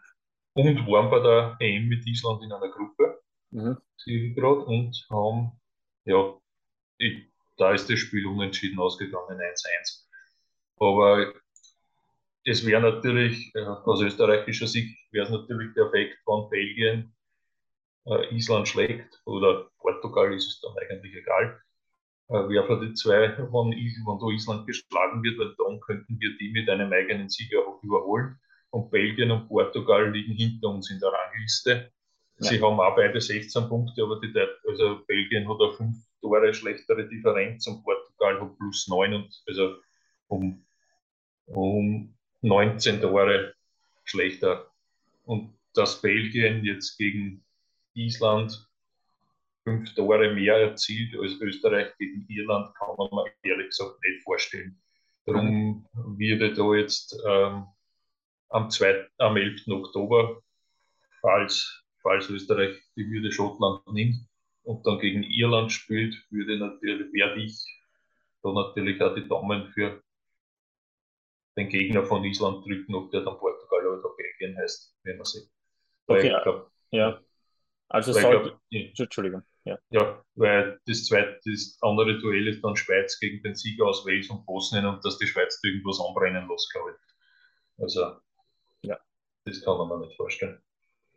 und 0.55 0.87
waren 0.87 1.09
bei 1.11 1.19
der 1.19 1.57
EM 1.59 1.87
mit 1.87 2.07
Island 2.07 2.41
in 2.43 2.51
einer 2.51 2.69
Gruppe, 2.69 3.21
mhm. 3.51 3.77
gerade, 4.05 4.61
und 4.61 5.05
haben, 5.09 5.51
ja, 6.05 6.33
ich, 6.97 7.27
da 7.57 7.73
ist 7.73 7.89
das 7.89 7.99
Spiel 7.99 8.25
unentschieden 8.25 8.79
ausgegangen, 8.79 9.37
1-1. 9.37 10.05
Aber 10.77 11.33
es 12.45 12.65
wäre 12.65 12.81
natürlich, 12.81 13.53
äh, 13.53 13.65
aus 13.65 14.01
österreichischer 14.01 14.67
Sicht, 14.67 14.97
wäre 15.11 15.25
es 15.25 15.31
natürlich 15.31 15.73
perfekt, 15.73 16.17
wenn 16.25 16.49
Belgien 16.49 17.15
äh, 18.05 18.33
Island 18.33 18.67
schlägt 18.67 19.21
oder 19.25 19.69
Portugal 19.79 20.33
ist 20.33 20.47
es 20.47 20.61
dann 20.61 20.73
eigentlich 20.77 21.15
egal. 21.15 21.61
Äh, 22.29 22.47
wer 22.47 22.65
von 22.65 22.79
den 22.79 22.95
zwei, 22.95 23.35
wenn, 23.37 23.51
wenn 23.51 24.19
da 24.19 24.27
Island 24.33 24.67
geschlagen 24.67 25.21
wird, 25.21 25.37
weil 25.37 25.53
dann 25.57 25.81
könnten 25.81 26.17
wir 26.19 26.37
die 26.37 26.51
mit 26.51 26.69
einem 26.69 26.93
eigenen 26.93 27.27
Sieger 27.27 27.61
überholen 27.81 28.39
und 28.75 28.91
Belgien 28.91 29.31
und 29.31 29.47
Portugal 29.47 30.11
liegen 30.11 30.33
hinter 30.33 30.67
uns 30.67 30.91
in 30.91 30.99
der 30.99 31.09
Rangliste. 31.09 31.91
Ja. 32.39 32.49
Sie 32.49 32.61
haben 32.61 32.77
auch 32.77 32.93
beide 32.93 33.21
16 33.21 33.69
Punkte, 33.69 34.03
aber 34.03 34.19
die, 34.19 34.33
also 34.67 34.99
Belgien 35.07 35.47
hat 35.47 35.61
eine 35.61 35.73
fünf 35.73 35.97
Tore 36.19 36.53
schlechtere 36.53 37.07
Differenz 37.07 37.65
und 37.67 37.83
Portugal 37.83 38.41
hat 38.41 38.57
plus 38.57 38.89
9 38.89 39.13
und 39.13 39.43
also 39.47 39.75
um, 40.27 40.65
um 41.45 42.13
19 42.41 42.99
Tore 42.99 43.53
schlechter. 44.03 44.69
Und 45.23 45.57
dass 45.73 46.01
Belgien 46.01 46.65
jetzt 46.65 46.97
gegen 46.97 47.45
Island 47.93 48.67
fünf 49.63 49.95
Tore 49.95 50.33
mehr 50.33 50.57
erzielt 50.57 51.17
als 51.17 51.39
Österreich 51.39 51.95
gegen 51.97 52.25
Irland, 52.27 52.75
kann 52.75 52.89
man 52.97 53.09
mir 53.23 53.31
ehrlich 53.51 53.69
gesagt 53.69 53.95
nicht 54.03 54.21
vorstellen. 54.23 54.77
Darum 55.25 55.87
wird 56.17 56.41
er 56.41 56.53
da 56.53 56.75
jetzt 56.75 57.17
ähm, 57.25 57.67
am, 58.55 58.69
2., 58.69 59.09
am 59.17 59.35
11. 59.35 59.67
Oktober, 59.67 60.41
falls, 61.21 61.83
falls 62.01 62.29
Österreich 62.29 62.81
die 62.95 63.09
Würde 63.11 63.31
Schottland 63.31 63.85
nimmt 63.91 64.15
und 64.63 64.85
dann 64.87 64.99
gegen 64.99 65.23
Irland 65.23 65.71
spielt, 65.71 66.15
würde 66.29 66.57
natürlich, 66.57 67.11
werde 67.13 67.41
ich 67.41 67.53
da 68.41 68.53
natürlich 68.53 69.01
auch 69.01 69.13
die 69.13 69.27
Daumen 69.27 69.67
für 69.73 70.01
den 71.57 71.67
Gegner 71.69 72.05
von 72.05 72.23
Island 72.23 72.65
drücken, 72.65 72.95
ob 72.95 73.11
der 73.11 73.21
dann 73.21 73.37
Portugal 73.37 73.87
oder 73.87 74.09
Belgien 74.15 74.57
heißt, 74.57 74.95
wenn 75.03 75.17
man 75.17 75.25
sieht. 75.25 75.49
Okay, 76.07 76.33
glaub, 76.43 76.71
ja. 76.91 77.19
Also 77.89 78.13
soll. 78.13 78.21
Glaub, 78.21 78.59
ja. 78.69 78.81
Entschuldigung. 78.97 79.43
Ja. 79.65 79.79
ja, 79.89 80.23
weil 80.35 80.79
das 80.85 81.05
zweite, 81.05 81.39
das 81.43 81.77
andere 81.81 82.19
Duell 82.19 82.47
ist 82.47 82.63
dann 82.63 82.75
Schweiz 82.75 83.19
gegen 83.19 83.41
den 83.41 83.55
Sieger 83.55 83.87
aus 83.87 84.05
Wales 84.05 84.29
und 84.29 84.45
Bosnien 84.45 84.85
und 84.85 85.03
dass 85.03 85.17
die 85.17 85.25
Schweiz 85.25 85.59
irgendwas 85.63 85.99
anbrennen 85.99 86.47
lässt, 86.47 86.71
glaube 86.71 86.91
ich. 86.91 87.83
Also. 87.83 88.24
Das 89.45 89.61
kann 89.61 89.77
man 89.77 89.87
mir 89.87 89.99
nicht 90.05 90.17
vorstellen. 90.17 90.61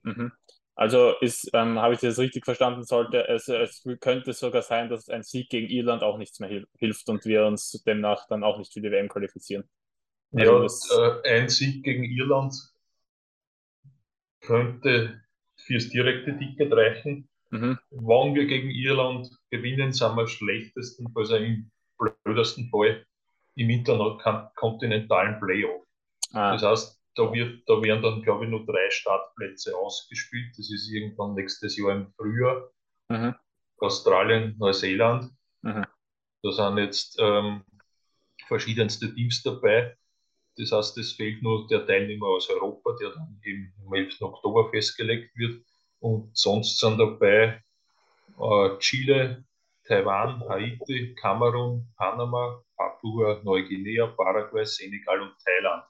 Mhm. 0.02 0.32
Also 0.74 1.14
ähm, 1.20 1.80
habe 1.80 1.94
ich 1.94 2.00
das 2.00 2.20
richtig 2.20 2.44
verstanden, 2.44 2.84
sollte 2.84 3.26
es, 3.26 3.48
es 3.48 3.82
könnte 4.00 4.32
sogar 4.32 4.62
sein, 4.62 4.88
dass 4.88 5.08
ein 5.08 5.24
Sieg 5.24 5.50
gegen 5.50 5.66
Irland 5.66 6.04
auch 6.04 6.18
nichts 6.18 6.38
mehr 6.38 6.64
hilft 6.78 7.08
und 7.08 7.24
wir 7.24 7.46
uns 7.46 7.82
demnach 7.84 8.28
dann 8.28 8.44
auch 8.44 8.58
nicht 8.58 8.72
für 8.72 8.80
die 8.80 8.92
WM 8.92 9.08
qualifizieren. 9.08 9.64
Also 10.32 10.66
ja, 10.94 11.20
äh, 11.24 11.40
ein 11.40 11.48
Sieg 11.48 11.82
gegen 11.82 12.04
Irland 12.04 12.54
könnte 14.40 15.20
fürs 15.56 15.88
direkte 15.88 16.38
Ticket 16.38 16.72
reichen. 16.72 17.28
Mhm. 17.50 17.78
Wenn 17.90 18.34
wir 18.34 18.46
gegen 18.46 18.70
Irland 18.70 19.30
gewinnen, 19.50 19.92
sind 19.92 20.14
wir 20.14 20.28
schlechtesten, 20.28 21.08
also 21.14 21.36
im 21.36 21.70
blödesten 22.24 22.68
Fall 22.70 23.04
im 23.56 23.70
interkontinentalen 23.70 25.40
Playoff. 25.40 25.82
Ah. 26.32 26.52
Das 26.52 26.62
heißt, 26.62 26.97
da, 27.18 27.32
wird, 27.32 27.68
da 27.68 27.82
werden 27.82 28.02
dann, 28.02 28.22
glaube 28.22 28.44
ich, 28.44 28.50
nur 28.50 28.64
drei 28.64 28.90
Startplätze 28.90 29.76
ausgespielt. 29.76 30.56
Das 30.56 30.70
ist 30.70 30.88
irgendwann 30.90 31.34
nächstes 31.34 31.76
Jahr 31.76 31.92
im 31.92 32.12
Frühjahr. 32.12 32.70
Mhm. 33.08 33.34
Australien, 33.78 34.54
Neuseeland. 34.58 35.30
Mhm. 35.62 35.84
Da 36.42 36.52
sind 36.52 36.78
jetzt 36.78 37.16
ähm, 37.18 37.64
verschiedenste 38.46 39.12
Teams 39.14 39.42
dabei. 39.42 39.96
Das 40.56 40.72
heißt, 40.72 40.96
es 40.98 41.12
fehlt 41.12 41.42
nur 41.42 41.66
der 41.68 41.86
Teilnehmer 41.86 42.26
aus 42.26 42.48
Europa, 42.50 42.96
der 43.00 43.10
dann 43.10 43.40
im 43.42 43.72
11. 43.92 44.20
Oktober 44.22 44.70
festgelegt 44.70 45.36
wird. 45.36 45.62
Und 46.00 46.36
sonst 46.36 46.78
sind 46.78 46.98
dabei 46.98 47.62
äh, 48.38 48.78
Chile, 48.78 49.44
Taiwan, 49.84 50.48
Haiti, 50.48 51.14
Kamerun, 51.14 51.88
Panama, 51.96 52.62
Papua, 52.76 53.40
Neuguinea, 53.42 54.06
Paraguay, 54.06 54.64
Senegal 54.64 55.20
und 55.22 55.34
Thailand. 55.44 55.84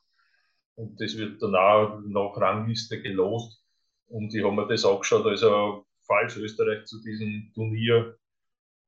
Und 0.79 1.01
das 1.01 1.17
wird 1.19 1.43
dann 1.43 1.57
auch 1.57 1.99
nach 2.07 2.37
Rangliste 2.37 3.03
gelost. 3.03 3.61
Und 4.07 4.33
ich 4.33 4.45
habe 4.45 4.55
mir 4.55 4.69
das 4.69 4.85
angeschaut, 4.85 5.27
also 5.27 5.85
falls 6.07 6.37
Österreich 6.37 6.85
zu 6.87 7.03
diesem 7.03 7.51
Turnier 7.53 8.17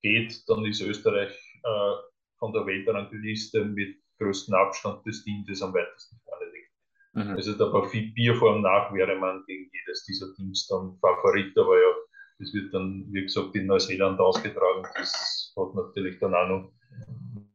geht, 0.00 0.48
dann 0.48 0.64
ist 0.64 0.80
Österreich 0.80 1.32
äh, 1.64 1.92
von 2.38 2.52
der 2.52 2.64
Weltrangliste 2.64 3.64
mit 3.64 3.96
größten 4.20 4.54
Abstand 4.54 5.04
des 5.04 5.24
Teams, 5.24 5.48
das 5.48 5.62
am 5.62 5.74
weitesten 5.74 6.20
vorne 6.24 6.44
liegt. 6.52 6.70
Mhm. 7.14 7.34
Also 7.34 7.54
da 7.54 7.66
bei 7.66 8.12
Bierform 8.14 8.62
nach 8.62 8.94
wäre 8.94 9.16
man 9.16 9.42
gegen 9.48 9.68
jedes 9.72 10.04
dieser 10.04 10.32
Teams 10.36 10.68
dann 10.68 10.96
Favorit, 11.00 11.58
aber 11.58 11.76
ja, 11.76 11.92
das 12.38 12.54
wird 12.54 12.72
dann, 12.72 13.04
wie 13.10 13.22
gesagt, 13.22 13.56
in 13.56 13.66
Neuseeland 13.66 14.20
ausgetragen. 14.20 14.86
Das 14.94 15.52
hat 15.56 15.74
natürlich 15.74 16.20
dann 16.20 16.34
auch 16.34 16.48
noch 16.48 16.72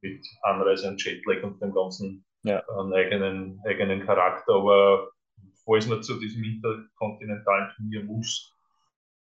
mit 0.02 0.28
Anreise 0.42 0.90
und 0.90 1.02
Jetlag 1.02 1.42
und 1.42 1.62
dem 1.62 1.74
ganzen 1.74 2.26
ja. 2.46 2.64
einen 2.70 2.94
eigenen, 2.94 3.62
eigenen 3.66 4.06
Charakter. 4.06 4.54
Aber 4.54 5.12
falls 5.66 5.88
man 5.88 6.04
zu 6.04 6.20
diesem 6.20 6.44
interkontinentalen 6.44 7.72
Turnier 7.76 8.04
muss, 8.04 8.54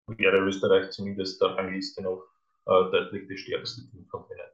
wäre 0.07 0.39
Österreich 0.39 0.91
zumindest 0.91 1.41
der 1.41 1.57
Rangliste 1.57 2.03
noch 2.03 2.25
äh, 2.67 2.91
deutlich 2.91 3.29
die 3.29 3.39
stärkste 3.39 3.89
Teamkontinent. 3.91 4.51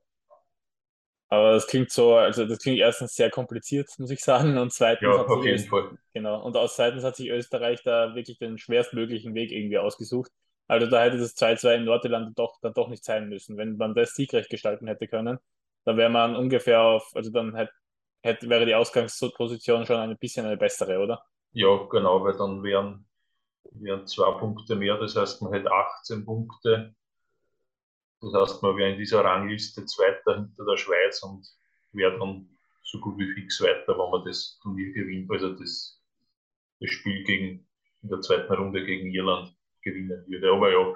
Aber 1.30 1.52
das 1.52 1.66
klingt 1.66 1.90
so, 1.90 2.14
also 2.14 2.46
das 2.46 2.58
klingt 2.58 2.78
erstens 2.78 3.14
sehr 3.14 3.30
kompliziert, 3.30 3.90
muss 3.98 4.10
ich 4.10 4.20
sagen. 4.20 4.56
Und 4.56 4.72
zweitens 4.72 5.02
ja, 5.02 5.22
auf 5.26 5.44
jeden 5.44 5.56
Öst 5.56 5.68
Fall. 5.68 5.98
Genau. 6.14 6.42
Und 6.42 6.56
aus 6.56 6.76
zweitens 6.76 7.04
hat 7.04 7.16
sich 7.16 7.28
Österreich 7.28 7.82
da 7.82 8.14
wirklich 8.14 8.38
den 8.38 8.56
schwerstmöglichen 8.56 9.34
Weg 9.34 9.52
irgendwie 9.52 9.78
ausgesucht. 9.78 10.32
Also 10.68 10.86
da 10.86 11.02
hätte 11.02 11.18
das 11.18 11.36
2-2 11.36 11.76
in 11.76 11.84
Nordirland 11.84 12.38
doch, 12.38 12.58
dann 12.60 12.74
doch 12.74 12.88
nicht 12.88 13.04
sein 13.04 13.28
müssen. 13.28 13.56
Wenn 13.56 13.76
man 13.76 13.94
das 13.94 14.14
siegreich 14.14 14.48
gestalten 14.48 14.86
hätte 14.86 15.06
können, 15.06 15.38
dann 15.84 15.96
wäre 15.96 16.10
man 16.10 16.36
ungefähr 16.36 16.80
auf, 16.80 17.10
also 17.14 17.30
dann 17.30 17.54
hätte, 17.54 17.72
hätte, 18.22 18.48
wäre 18.48 18.66
die 18.66 18.74
Ausgangsposition 18.74 19.86
schon 19.86 19.96
ein 19.96 20.18
bisschen 20.18 20.46
eine 20.46 20.56
bessere, 20.56 20.98
oder? 20.98 21.24
Ja, 21.52 21.76
genau, 21.90 22.22
weil 22.24 22.36
dann 22.36 22.62
wären, 22.62 23.06
wären 23.72 24.06
zwei 24.06 24.30
Punkte 24.38 24.76
mehr, 24.76 24.98
das 24.98 25.16
heißt, 25.16 25.42
man 25.42 25.52
hätte 25.52 25.70
18 25.70 26.24
Punkte 26.24 26.94
das 28.20 28.32
heißt, 28.34 28.62
man 28.62 28.76
wäre 28.76 28.92
in 28.92 28.98
dieser 28.98 29.24
Rangliste 29.24 29.84
Zweiter 29.84 30.36
hinter 30.36 30.64
der 30.64 30.76
Schweiz 30.76 31.22
und 31.22 31.46
wäre 31.92 32.18
dann 32.18 32.48
so 32.82 32.98
gut 33.00 33.18
wie 33.18 33.32
fix 33.34 33.60
weiter, 33.62 33.96
wenn 33.98 34.10
man 34.10 34.24
das 34.24 34.58
Turnier 34.62 34.92
gewinnt, 34.92 35.30
also 35.30 35.50
das, 35.50 36.02
das 36.80 36.90
Spiel 36.90 37.22
gegen, 37.24 37.66
in 38.02 38.08
der 38.08 38.20
zweiten 38.20 38.52
Runde 38.52 38.84
gegen 38.84 39.12
Irland 39.12 39.54
gewinnen 39.82 40.24
würde. 40.26 40.52
Aber 40.52 40.72
ja, 40.72 40.94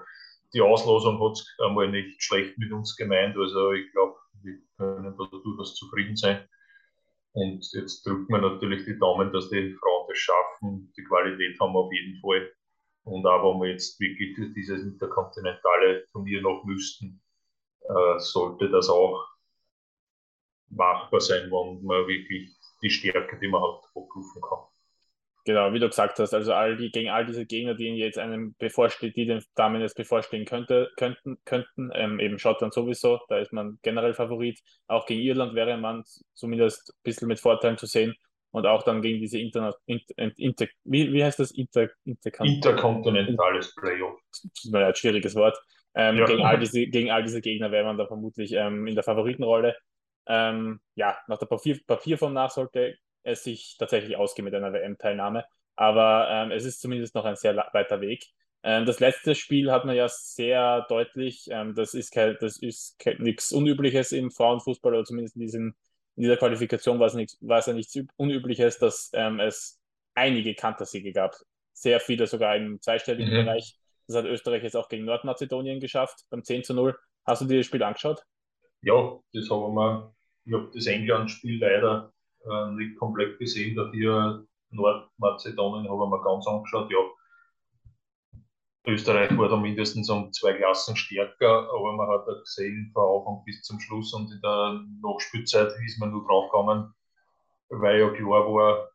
die 0.52 0.60
Auslosung 0.60 1.22
hat 1.22 1.32
es 1.32 1.46
einmal 1.64 1.88
nicht 1.88 2.22
schlecht 2.22 2.58
mit 2.58 2.72
uns 2.72 2.96
gemeint. 2.96 3.36
Also 3.36 3.72
ich 3.72 3.90
glaube, 3.92 4.16
wir 4.42 4.58
können 4.76 5.16
da 5.16 5.24
durchaus 5.26 5.76
zufrieden 5.76 6.16
sein. 6.16 6.48
Und 7.32 7.66
jetzt 7.72 8.06
drückt 8.06 8.28
man 8.30 8.42
natürlich 8.42 8.84
die 8.84 8.98
Daumen, 8.98 9.32
dass 9.32 9.48
die 9.48 9.74
Frauen 9.74 10.06
das 10.08 10.18
schaffen. 10.18 10.92
Die 10.96 11.04
Qualität 11.04 11.58
haben 11.60 11.72
wir 11.72 11.80
auf 11.80 11.92
jeden 11.92 12.20
Fall. 12.20 12.52
Und 13.04 13.26
auch 13.26 13.54
wenn 13.54 13.60
wir 13.60 13.72
jetzt 13.72 13.98
wirklich 13.98 14.36
dieses 14.54 14.82
interkontinentale 14.82 16.06
Turnier 16.12 16.42
noch 16.42 16.62
müssten, 16.64 17.20
äh, 17.80 18.18
sollte 18.18 18.70
das 18.70 18.88
auch 18.88 19.26
machbar 20.68 21.20
sein, 21.20 21.50
wenn 21.50 21.84
man 21.84 22.06
wirklich 22.06 22.54
die 22.82 22.90
Stärke, 22.90 23.38
die 23.40 23.48
man 23.48 23.62
hat, 23.62 23.84
abrufen 23.94 24.42
kann. 24.42 24.71
Genau, 25.44 25.72
wie 25.72 25.80
du 25.80 25.88
gesagt 25.88 26.20
hast, 26.20 26.34
also 26.34 26.52
all 26.52 26.76
die, 26.76 26.92
gegen 26.92 27.10
all 27.10 27.26
diese 27.26 27.44
Gegner, 27.46 27.74
die 27.74 27.88
jetzt 27.96 28.18
einem 28.18 28.54
bevorsteht, 28.58 29.16
die 29.16 29.26
den 29.26 29.42
Damen 29.56 29.80
jetzt 29.80 29.96
bevorstehen 29.96 30.44
könnte, 30.44 30.88
könnten, 30.96 31.36
könnten 31.44 31.90
ähm, 31.94 32.20
eben 32.20 32.38
Schottland 32.38 32.72
sowieso, 32.72 33.18
da 33.28 33.38
ist 33.38 33.52
man 33.52 33.78
generell 33.82 34.14
Favorit. 34.14 34.60
Auch 34.86 35.04
gegen 35.04 35.20
Irland 35.20 35.54
wäre 35.54 35.76
man 35.76 36.04
zumindest 36.34 36.90
ein 36.90 37.02
bisschen 37.02 37.26
mit 37.26 37.40
Vorteilen 37.40 37.76
zu 37.76 37.86
sehen 37.86 38.14
und 38.52 38.66
auch 38.66 38.84
dann 38.84 39.02
gegen 39.02 39.18
diese 39.18 39.38
Interna 39.38 39.74
Inter, 39.86 40.14
Inter, 40.36 40.66
wie, 40.84 41.12
wie 41.12 41.24
heißt 41.24 41.40
das? 41.40 41.50
Inter, 41.50 41.88
Interkon 42.04 42.46
Interkontinentales 42.46 43.74
Playoff. 43.74 44.20
Naja, 44.70 44.94
schwieriges 44.94 45.34
Wort. 45.34 45.58
Ähm, 45.94 46.18
ja. 46.18 46.24
gegen, 46.26 46.42
all 46.42 46.58
diese, 46.60 46.86
gegen 46.86 47.10
all 47.10 47.24
diese 47.24 47.40
Gegner 47.40 47.72
wäre 47.72 47.84
man 47.84 47.98
da 47.98 48.06
vermutlich 48.06 48.52
ähm, 48.52 48.86
in 48.86 48.94
der 48.94 49.02
Favoritenrolle. 49.02 49.74
Ähm, 50.26 50.80
ja, 50.94 51.18
nach 51.26 51.38
der 51.38 51.46
Papier, 51.46 51.80
Papierform 51.84 52.34
nach 52.34 52.50
sollte 52.50 52.94
es 53.22 53.44
sich 53.44 53.76
tatsächlich 53.78 54.16
ausgehen 54.16 54.44
mit 54.44 54.54
einer 54.54 54.72
WM-Teilnahme. 54.72 55.44
Aber 55.76 56.28
ähm, 56.30 56.50
es 56.50 56.64
ist 56.64 56.80
zumindest 56.80 57.14
noch 57.14 57.24
ein 57.24 57.36
sehr 57.36 57.56
weiter 57.72 58.00
Weg. 58.00 58.26
Ähm, 58.62 58.86
das 58.86 59.00
letzte 59.00 59.34
Spiel 59.34 59.72
hat 59.72 59.84
man 59.84 59.96
ja 59.96 60.08
sehr 60.08 60.86
deutlich, 60.88 61.46
ähm, 61.50 61.74
das 61.74 61.94
ist, 61.94 62.12
kein, 62.12 62.36
das 62.40 62.58
ist 62.58 62.96
nichts 63.18 63.52
Unübliches 63.52 64.12
im 64.12 64.30
Frauenfußball 64.30 64.94
oder 64.94 65.04
zumindest 65.04 65.36
in 65.36 65.40
diesem 65.40 65.74
in 66.16 66.24
dieser 66.24 66.36
Qualifikation 66.36 66.98
war 66.98 67.06
es, 67.06 67.14
nicht, 67.14 67.36
war 67.40 67.58
es 67.58 67.66
ja 67.66 67.72
nichts 67.72 67.98
Unübliches, 68.16 68.78
dass 68.78 69.10
ähm, 69.14 69.40
es 69.40 69.80
einige 70.14 70.54
Kantersiege 70.54 71.12
gab. 71.12 71.34
Sehr 71.72 72.00
viele 72.00 72.26
sogar 72.26 72.56
im 72.56 72.80
zweistelligen 72.80 73.32
mhm. 73.32 73.44
Bereich. 73.44 73.78
Das 74.06 74.16
hat 74.16 74.26
Österreich 74.26 74.62
jetzt 74.62 74.76
auch 74.76 74.88
gegen 74.88 75.04
Nordmazedonien 75.04 75.80
geschafft, 75.80 76.24
beim 76.28 76.44
10 76.44 76.64
zu 76.64 76.74
0. 76.74 76.98
Hast 77.24 77.40
du 77.40 77.46
dir 77.46 77.58
das 77.58 77.66
Spiel 77.66 77.82
angeschaut? 77.82 78.22
Ja, 78.82 79.18
das 79.32 79.48
haben 79.48 79.74
wir. 79.74 80.14
Ich 80.44 80.52
habe 80.52 80.70
das 80.74 80.86
England-Spiel 80.86 81.60
leider 81.60 82.12
äh, 82.50 82.70
nicht 82.72 82.98
komplett 82.98 83.38
gesehen, 83.38 83.76
dafür 83.76 84.46
Nordmazedonien 84.70 85.90
habe 85.90 86.04
ich 86.04 86.10
mir 86.10 86.22
ganz 86.22 86.46
angeschaut. 86.46 86.90
Ja, 86.90 86.98
Österreich 88.84 89.36
war 89.38 89.48
da 89.48 89.56
mindestens 89.56 90.10
um 90.10 90.32
zwei 90.32 90.54
Klassen 90.54 90.96
stärker, 90.96 91.68
aber 91.72 91.92
man 91.92 92.08
hat 92.08 92.26
gesehen, 92.26 92.90
von 92.92 93.20
Anfang 93.20 93.44
bis 93.44 93.62
zum 93.62 93.78
Schluss 93.78 94.12
und 94.12 94.32
in 94.32 94.40
der 94.40 94.80
Nachspielzeit 95.02 95.72
ist 95.86 96.00
man 96.00 96.10
nur 96.10 96.26
draufgekommen, 96.26 96.92
weil 97.68 98.00
ja 98.00 98.10
klar 98.10 98.52
war, 98.52 98.88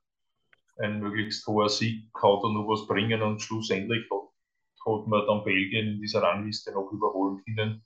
ein 0.80 1.00
möglichst 1.00 1.48
hoher 1.48 1.70
Sieg 1.70 2.14
kann 2.14 2.40
da 2.42 2.50
noch 2.50 2.68
was 2.68 2.86
bringen 2.86 3.22
und 3.22 3.42
schlussendlich 3.42 4.06
hat, 4.12 4.28
hat 4.86 5.08
man 5.08 5.26
dann 5.26 5.44
Belgien 5.46 5.88
in 5.88 6.02
dieser 6.02 6.22
Rangliste 6.22 6.74
noch 6.74 6.92
überholen 6.92 7.42
können. 7.46 7.84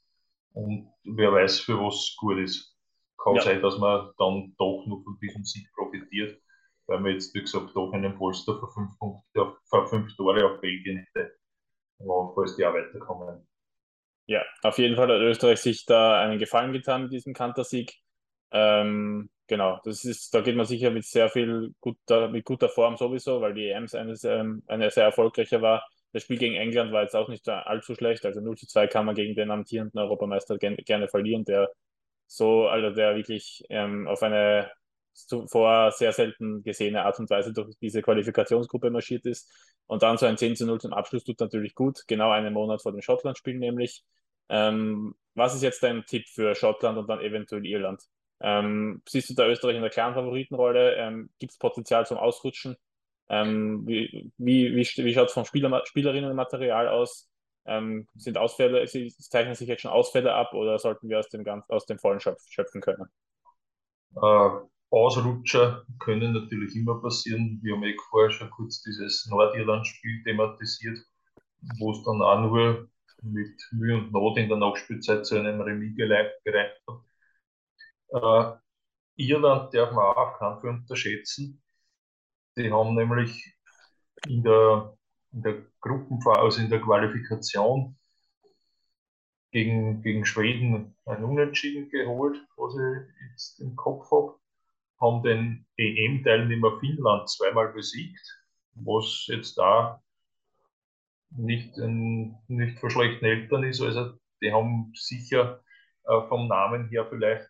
Und 0.53 0.91
wer 1.03 1.31
weiß, 1.31 1.61
für 1.61 1.79
was 1.79 2.15
gut 2.17 2.39
ist. 2.39 2.70
Kann 3.23 3.35
ja. 3.35 3.41
sein, 3.41 3.61
dass 3.61 3.77
man 3.77 4.11
dann 4.17 4.55
doch 4.57 4.85
noch 4.87 5.03
von 5.03 5.17
diesem 5.21 5.43
Sieg 5.43 5.67
profitiert, 5.75 6.41
weil 6.87 6.99
man 6.99 7.13
jetzt, 7.13 7.33
wie 7.35 7.41
gesagt, 7.41 7.71
doch 7.75 7.91
einen 7.93 8.17
Polster 8.17 8.59
für 8.59 8.67
fünf, 8.67 8.97
Punkte, 8.97 9.55
für 9.69 9.87
fünf 9.87 10.15
Tore 10.15 10.45
auf 10.45 10.61
Belgien 10.61 11.05
hätte 11.13 11.31
falls 12.35 12.55
die 12.55 12.65
auch 12.65 12.73
weiterkommen. 12.73 13.47
Ja, 14.27 14.43
auf 14.63 14.77
jeden 14.77 14.95
Fall 14.95 15.09
hat 15.09 15.21
Österreich 15.21 15.59
sich 15.59 15.85
da 15.85 16.21
einen 16.21 16.39
Gefallen 16.39 16.73
getan 16.73 17.03
mit 17.03 17.11
diesem 17.11 17.33
Kantersieg. 17.33 17.93
Ähm, 18.51 19.29
genau, 19.47 19.79
das 19.83 20.05
ist, 20.05 20.33
da 20.33 20.41
geht 20.41 20.55
man 20.55 20.65
sicher 20.65 20.91
mit 20.91 21.05
sehr 21.05 21.29
viel 21.29 21.73
guter, 21.79 22.29
mit 22.29 22.45
guter 22.45 22.69
Form 22.69 22.97
sowieso, 22.97 23.41
weil 23.41 23.53
die 23.53 23.69
EMs 23.69 23.95
eine, 23.95 24.15
ähm, 24.23 24.63
eine 24.67 24.89
sehr 24.91 25.05
erfolgreiche 25.05 25.61
war. 25.61 25.85
Das 26.13 26.23
Spiel 26.23 26.37
gegen 26.37 26.55
England 26.55 26.91
war 26.91 27.03
jetzt 27.03 27.15
auch 27.15 27.29
nicht 27.29 27.47
allzu 27.47 27.95
schlecht. 27.95 28.25
Also 28.25 28.41
0 28.41 28.57
zu 28.57 28.67
2 28.67 28.87
kann 28.87 29.05
man 29.05 29.15
gegen 29.15 29.35
den 29.35 29.49
amtierenden 29.49 29.99
Europameister 29.99 30.57
gerne 30.57 31.07
verlieren, 31.07 31.45
der 31.45 31.71
so, 32.31 32.67
also 32.67 32.91
der 32.95 33.15
wirklich 33.15 33.63
ähm, 33.69 34.07
auf 34.07 34.23
eine 34.23 34.71
zuvor 35.13 35.91
sehr 35.91 36.13
selten 36.13 36.63
gesehene 36.63 37.03
Art 37.03 37.19
und 37.19 37.29
Weise 37.29 37.51
durch 37.51 37.75
diese 37.81 38.01
Qualifikationsgruppe 38.01 38.89
marschiert 38.89 39.25
ist. 39.25 39.51
Und 39.87 40.01
dann 40.03 40.17
so 40.17 40.25
ein 40.25 40.37
10 40.37 40.55
zu 40.55 40.65
0 40.65 40.79
zum 40.79 40.93
Abschluss 40.93 41.25
tut 41.25 41.39
natürlich 41.41 41.75
gut, 41.75 42.03
genau 42.07 42.31
einen 42.31 42.53
Monat 42.53 42.81
vor 42.81 42.93
dem 42.93 43.01
Schottland-Spiel 43.01 43.57
nämlich. 43.57 44.03
Ähm, 44.47 45.13
was 45.33 45.55
ist 45.55 45.61
jetzt 45.63 45.83
dein 45.83 46.05
Tipp 46.05 46.27
für 46.29 46.55
Schottland 46.55 46.97
und 46.97 47.09
dann 47.09 47.19
eventuell 47.19 47.65
Irland? 47.65 48.01
Ähm, 48.39 49.01
siehst 49.07 49.29
du 49.29 49.33
da 49.33 49.47
Österreich 49.47 49.75
in 49.75 49.81
der 49.81 49.91
klaren 49.91 50.13
Favoritenrolle? 50.13 50.95
Ähm, 50.95 51.29
Gibt 51.39 51.51
es 51.51 51.57
Potenzial 51.57 52.05
zum 52.05 52.17
Ausrutschen? 52.17 52.77
Ähm, 53.29 53.85
wie 53.85 54.31
wie, 54.37 54.73
wie, 54.75 54.85
wie 55.05 55.13
schaut 55.13 55.27
es 55.27 55.33
vom 55.33 55.45
Spieler, 55.45 55.83
Spielerinnenmaterial 55.85 56.87
aus? 56.87 57.30
Ähm, 57.65 58.07
sind 58.15 58.37
Ausfälle, 58.37 58.85
zeichnen 58.85 59.55
sich 59.55 59.67
jetzt 59.67 59.81
schon 59.81 59.91
Ausfälle 59.91 60.33
ab 60.33 60.53
oder 60.53 60.79
sollten 60.79 61.09
wir 61.09 61.19
aus 61.19 61.29
dem, 61.29 61.43
ganz, 61.43 61.69
aus 61.69 61.85
dem 61.85 61.99
Vollen 61.99 62.19
schöpfen 62.19 62.81
können? 62.81 63.05
Äh, 64.15 64.49
Ausrutscher 64.89 65.85
können 65.99 66.33
natürlich 66.33 66.75
immer 66.75 67.01
passieren. 67.01 67.59
Wir 67.63 67.75
haben 67.75 67.83
eh 67.83 67.95
vorher 68.09 68.31
schon 68.31 68.49
kurz 68.49 68.81
dieses 68.81 69.25
Nordirland-Spiel 69.27 70.23
thematisiert, 70.23 70.99
wo 71.79 71.91
es 71.91 72.03
dann 72.03 72.21
auch 72.21 72.41
nur 72.41 72.89
mit 73.21 73.61
Mühe 73.71 73.97
und 73.97 74.11
Not 74.11 74.37
in 74.37 74.49
der 74.49 74.57
Nachspielzeit 74.57 75.25
zu 75.25 75.39
einem 75.39 75.61
Remis 75.61 75.95
gereicht 75.95 76.35
hat. 76.49 76.99
Äh, 78.09 78.57
Irland 79.15 79.73
darf 79.73 79.91
man 79.91 80.05
auch 80.05 80.17
auf 80.17 80.39
keinen 80.39 80.59
Fall 80.59 80.69
unterschätzen. 80.71 81.61
Die 82.57 82.71
haben 82.71 82.95
nämlich 82.95 83.55
in 84.27 84.43
der, 84.43 84.97
in 85.33 85.41
der 85.43 85.63
Gruppenphase, 85.79 86.39
also 86.39 86.61
in 86.61 86.69
der 86.69 86.81
Qualifikation 86.81 87.97
gegen, 89.51 90.01
gegen 90.01 90.25
Schweden 90.25 90.95
ein 91.05 91.23
Unentschieden 91.23 91.89
geholt, 91.89 92.37
was 92.57 92.75
ich 92.75 93.29
jetzt 93.31 93.59
im 93.59 93.75
Kopf 93.75 94.09
habe. 94.11 94.35
Haben 94.99 95.23
den 95.23 95.65
EM-Teilnehmer 95.77 96.79
Finnland 96.79 97.27
zweimal 97.29 97.73
besiegt, 97.73 98.21
was 98.75 99.25
jetzt 99.27 99.57
da 99.57 100.01
nicht, 101.31 101.75
ein, 101.77 102.37
nicht 102.47 102.79
von 102.79 102.91
schlechten 102.91 103.25
Eltern 103.25 103.63
ist. 103.63 103.81
Also 103.81 104.13
die 104.41 104.51
haben 104.51 104.91
sicher 104.95 105.63
äh, 106.03 106.21
vom 106.27 106.47
Namen 106.47 106.89
her 106.89 107.07
vielleicht 107.09 107.49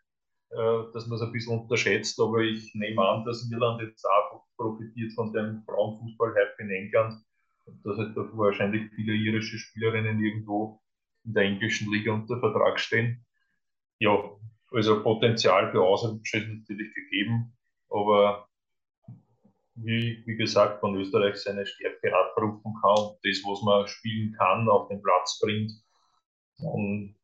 äh, 0.52 0.92
dass 0.94 1.08
man 1.08 1.18
es 1.18 1.22
ein 1.22 1.32
bisschen 1.32 1.60
unterschätzt, 1.60 2.20
aber 2.20 2.40
ich 2.40 2.76
nehme 2.76 3.02
an, 3.02 3.24
dass 3.24 3.50
Irland 3.50 3.82
jetzt 3.82 4.06
auch 4.06 4.44
profitiert 4.58 5.14
von 5.14 5.32
dem 5.32 5.64
Frauenfußball-Hype 5.66 6.60
in 6.60 6.70
England 6.72 7.24
dass 7.66 7.98
halt 7.98 8.16
da 8.16 8.22
wahrscheinlich 8.34 8.92
viele 8.96 9.14
irische 9.14 9.58
Spielerinnen 9.58 10.24
irgendwo 10.24 10.82
in 11.24 11.34
der 11.34 11.44
englischen 11.44 11.92
Liga 11.92 12.14
unter 12.14 12.40
Vertrag 12.40 12.80
stehen. 12.80 13.26
Ja, 14.00 14.18
also 14.72 15.04
Potenzial 15.04 15.72
für 15.72 15.82
Ausrutsche 15.82 16.38
ist 16.38 16.48
natürlich 16.48 16.94
gegeben, 16.94 17.54
aber 17.90 18.48
wie, 19.76 20.24
wie 20.26 20.36
gesagt, 20.36 20.80
von 20.80 20.96
Österreich 20.96 21.36
seine 21.36 21.66
Stärke 21.66 22.16
abrufen 22.16 22.74
kann 22.82 23.06
und 23.06 23.20
das, 23.24 23.42
was 23.44 23.62
man 23.64 23.88
spielen 23.88 24.34
kann, 24.34 24.70
auf 24.70 24.90
den 24.90 25.02
Platz 25.02 25.40
bringt, 25.40 25.72
dann 26.60 27.16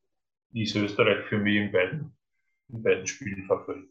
ist 0.54 0.76
Österreich 0.76 1.26
für 1.26 1.38
mich 1.38 1.56
in 1.56 1.72
beiden 1.72 2.18
in 2.70 2.84
beiden 2.84 3.08
Spielen 3.08 3.46
Favorit. 3.46 3.90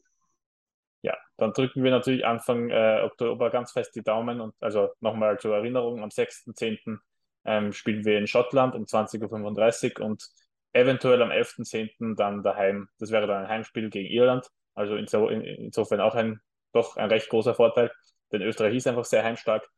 Ja, 1.03 1.17
dann 1.37 1.53
drücken 1.53 1.85
wir 1.85 1.91
natürlich 1.91 2.27
Anfang 2.27 2.71
äh, 2.71 3.03
Oktober 3.05 3.51
ganz 3.51 3.73
fest 3.73 3.95
die 3.95 4.03
Daumen 4.03 4.41
und 4.41 4.55
also 4.61 4.91
nochmal 5.01 5.39
zur 5.39 5.55
Erinnerung, 5.55 6.03
am 6.03 6.09
6.10. 6.09 6.99
Ähm, 7.45 7.73
spielen 7.73 8.05
wir 8.05 8.19
in 8.19 8.27
Schottland 8.27 8.75
um 8.75 8.85
20.35 8.85 10.01
Uhr 10.01 10.07
und 10.07 10.27
eventuell 10.73 11.23
am 11.23 11.31
11.10. 11.31 12.17
dann 12.17 12.43
daheim, 12.43 12.89
das 12.99 13.11
wäre 13.11 13.27
dann 13.27 13.45
ein 13.45 13.49
Heimspiel 13.49 13.89
gegen 13.89 14.09
Irland, 14.09 14.49
also 14.75 14.97
inso, 14.97 15.29
in, 15.29 15.43
insofern 15.43 16.01
auch 16.01 16.15
ein 16.15 16.41
doch 16.73 16.97
ein 16.97 17.09
recht 17.09 17.29
großer 17.29 17.55
Vorteil, 17.55 17.91
denn 18.33 18.43
Österreich 18.43 18.75
ist 18.75 18.87
einfach 18.87 19.05
sehr 19.05 19.25
heimstark. 19.25 19.69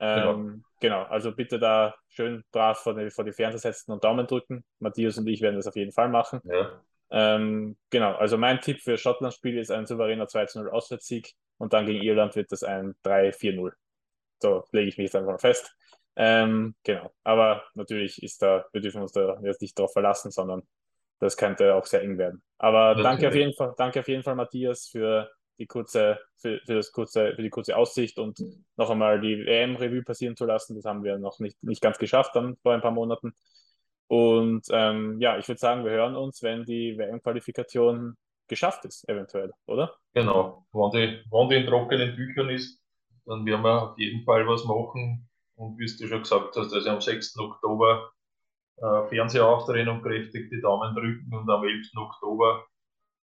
Ähm, 0.00 0.62
genau. 0.80 1.02
genau. 1.02 1.02
also 1.04 1.32
bitte 1.32 1.58
da 1.58 1.94
schön 2.08 2.44
brav 2.52 2.78
vor 2.78 2.94
die, 2.94 3.10
vor 3.10 3.24
die 3.24 3.32
Fernseher 3.32 3.58
setzen 3.58 3.92
und 3.92 4.04
Daumen 4.04 4.26
drücken. 4.26 4.64
Matthias 4.78 5.18
und 5.18 5.26
ich 5.26 5.40
werden 5.40 5.56
das 5.56 5.66
auf 5.66 5.76
jeden 5.76 5.92
Fall 5.92 6.08
machen. 6.08 6.40
Ja. 6.44 6.80
Ähm, 7.16 7.76
genau, 7.90 8.16
also 8.16 8.36
mein 8.36 8.60
Tipp 8.60 8.80
für 8.80 8.98
Schottland-Spiel 8.98 9.56
ist 9.58 9.70
ein 9.70 9.86
souveräner 9.86 10.26
2-0 10.26 10.66
Auswärtssieg 10.66 11.32
und 11.58 11.72
dann 11.72 11.86
gegen 11.86 12.02
Irland 12.02 12.34
wird 12.34 12.50
das 12.50 12.64
ein 12.64 12.96
3-4-0. 13.04 13.70
So 14.42 14.64
lege 14.72 14.88
ich 14.88 14.98
mich 14.98 15.04
jetzt 15.04 15.14
einfach 15.14 15.40
fest. 15.40 15.76
Ähm, 16.16 16.74
genau, 16.82 17.12
aber 17.22 17.62
natürlich 17.74 18.20
ist 18.20 18.42
da, 18.42 18.64
wir 18.72 18.80
dürfen 18.80 19.00
uns 19.00 19.12
da 19.12 19.38
jetzt 19.44 19.62
nicht 19.62 19.78
darauf 19.78 19.92
verlassen, 19.92 20.32
sondern 20.32 20.62
das 21.20 21.36
könnte 21.36 21.76
auch 21.76 21.86
sehr 21.86 22.02
eng 22.02 22.18
werden. 22.18 22.42
Aber 22.58 22.96
danke 22.96 23.28
auf 23.28 23.34
jeden 23.36 23.54
Fall, 23.54 23.74
danke 23.76 24.00
auf 24.00 24.08
jeden 24.08 24.24
Fall, 24.24 24.34
Matthias, 24.34 24.88
für 24.88 25.30
die 25.60 25.66
kurze, 25.66 26.18
für, 26.36 26.60
für, 26.66 26.74
das 26.74 26.90
kurze, 26.90 27.32
für 27.36 27.42
die 27.42 27.50
kurze 27.50 27.76
Aussicht 27.76 28.18
und 28.18 28.42
noch 28.76 28.90
einmal 28.90 29.20
die 29.20 29.40
EM-Revue 29.46 30.02
passieren 30.02 30.34
zu 30.34 30.46
lassen. 30.46 30.74
Das 30.74 30.84
haben 30.84 31.04
wir 31.04 31.16
noch 31.18 31.38
nicht, 31.38 31.62
nicht 31.62 31.80
ganz 31.80 31.98
geschafft 31.98 32.34
dann 32.34 32.56
vor 32.62 32.74
ein 32.74 32.80
paar 32.80 32.90
Monaten. 32.90 33.34
Und 34.08 34.66
ähm, 34.70 35.18
ja, 35.20 35.38
ich 35.38 35.48
würde 35.48 35.58
sagen, 35.58 35.84
wir 35.84 35.92
hören 35.92 36.16
uns, 36.16 36.42
wenn 36.42 36.64
die 36.64 36.96
WM-Qualifikation 36.98 38.16
geschafft 38.48 38.84
ist, 38.84 39.08
eventuell, 39.08 39.52
oder? 39.66 39.96
Genau. 40.12 40.66
Wenn 40.72 40.90
die, 40.90 41.22
wenn 41.30 41.48
die 41.48 41.56
in 41.56 41.66
trockenen 41.66 42.14
Büchern 42.14 42.50
ist, 42.50 42.80
dann 43.26 43.46
werden 43.46 43.62
wir 43.62 43.90
auf 43.90 43.98
jeden 43.98 44.24
Fall 44.24 44.46
was 44.46 44.64
machen. 44.64 45.28
Und 45.56 45.78
wie 45.78 45.86
du 45.86 46.06
schon 46.06 46.22
gesagt 46.22 46.56
hast, 46.56 46.72
also 46.72 46.90
am 46.90 47.00
6. 47.00 47.38
Oktober 47.38 48.10
äh, 48.76 49.08
Fernseher 49.08 49.46
aufdrehen 49.46 49.88
und 49.88 50.02
kräftig 50.02 50.50
die 50.50 50.60
Daumen 50.60 50.94
drücken 50.94 51.32
und 51.32 51.48
am 51.48 51.64
11. 51.64 51.92
Oktober 51.96 52.66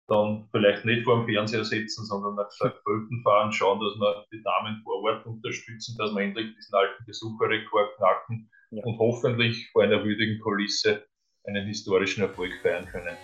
dann 0.06 0.48
vielleicht 0.50 0.84
nicht 0.84 1.04
vor 1.04 1.16
dem 1.16 1.26
Fernseher 1.26 1.64
sitzen, 1.64 2.04
sondern 2.04 2.34
nach 2.34 2.50
St. 2.50 2.74
Fahren, 3.22 3.52
schauen, 3.52 3.80
dass 3.80 3.94
wir 3.96 4.26
die 4.32 4.42
Damen 4.42 4.82
vor 4.82 5.02
Ort 5.02 5.24
unterstützen, 5.24 5.96
dass 5.98 6.14
wir 6.14 6.22
endlich 6.22 6.54
diesen 6.54 6.74
alten 6.74 7.04
Besucherrekord 7.06 7.96
knacken 7.96 8.50
ja. 8.76 8.84
und 8.84 8.98
hoffentlich 8.98 9.70
vor 9.70 9.82
einer 9.82 10.04
würdigen 10.04 10.40
Kulisse 10.40 11.04
einen 11.44 11.66
historischen 11.66 12.22
Erfolg 12.22 12.52
feiern 12.62 12.86
können. 12.86 13.16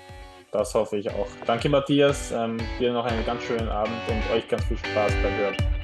Das 0.53 0.75
hoffe 0.75 0.97
ich 0.97 1.09
auch. 1.11 1.29
Danke, 1.47 1.69
Matthias. 1.69 2.33
Ähm, 2.33 2.59
dir 2.79 2.93
noch 2.93 3.05
einen 3.05 3.25
ganz 3.25 3.43
schönen 3.45 3.69
Abend 3.69 3.95
und 4.09 4.37
euch 4.37 4.49
ganz 4.49 4.65
viel 4.65 4.79
Spaß 4.79 5.13
beim 5.23 5.37
Hören. 5.37 5.80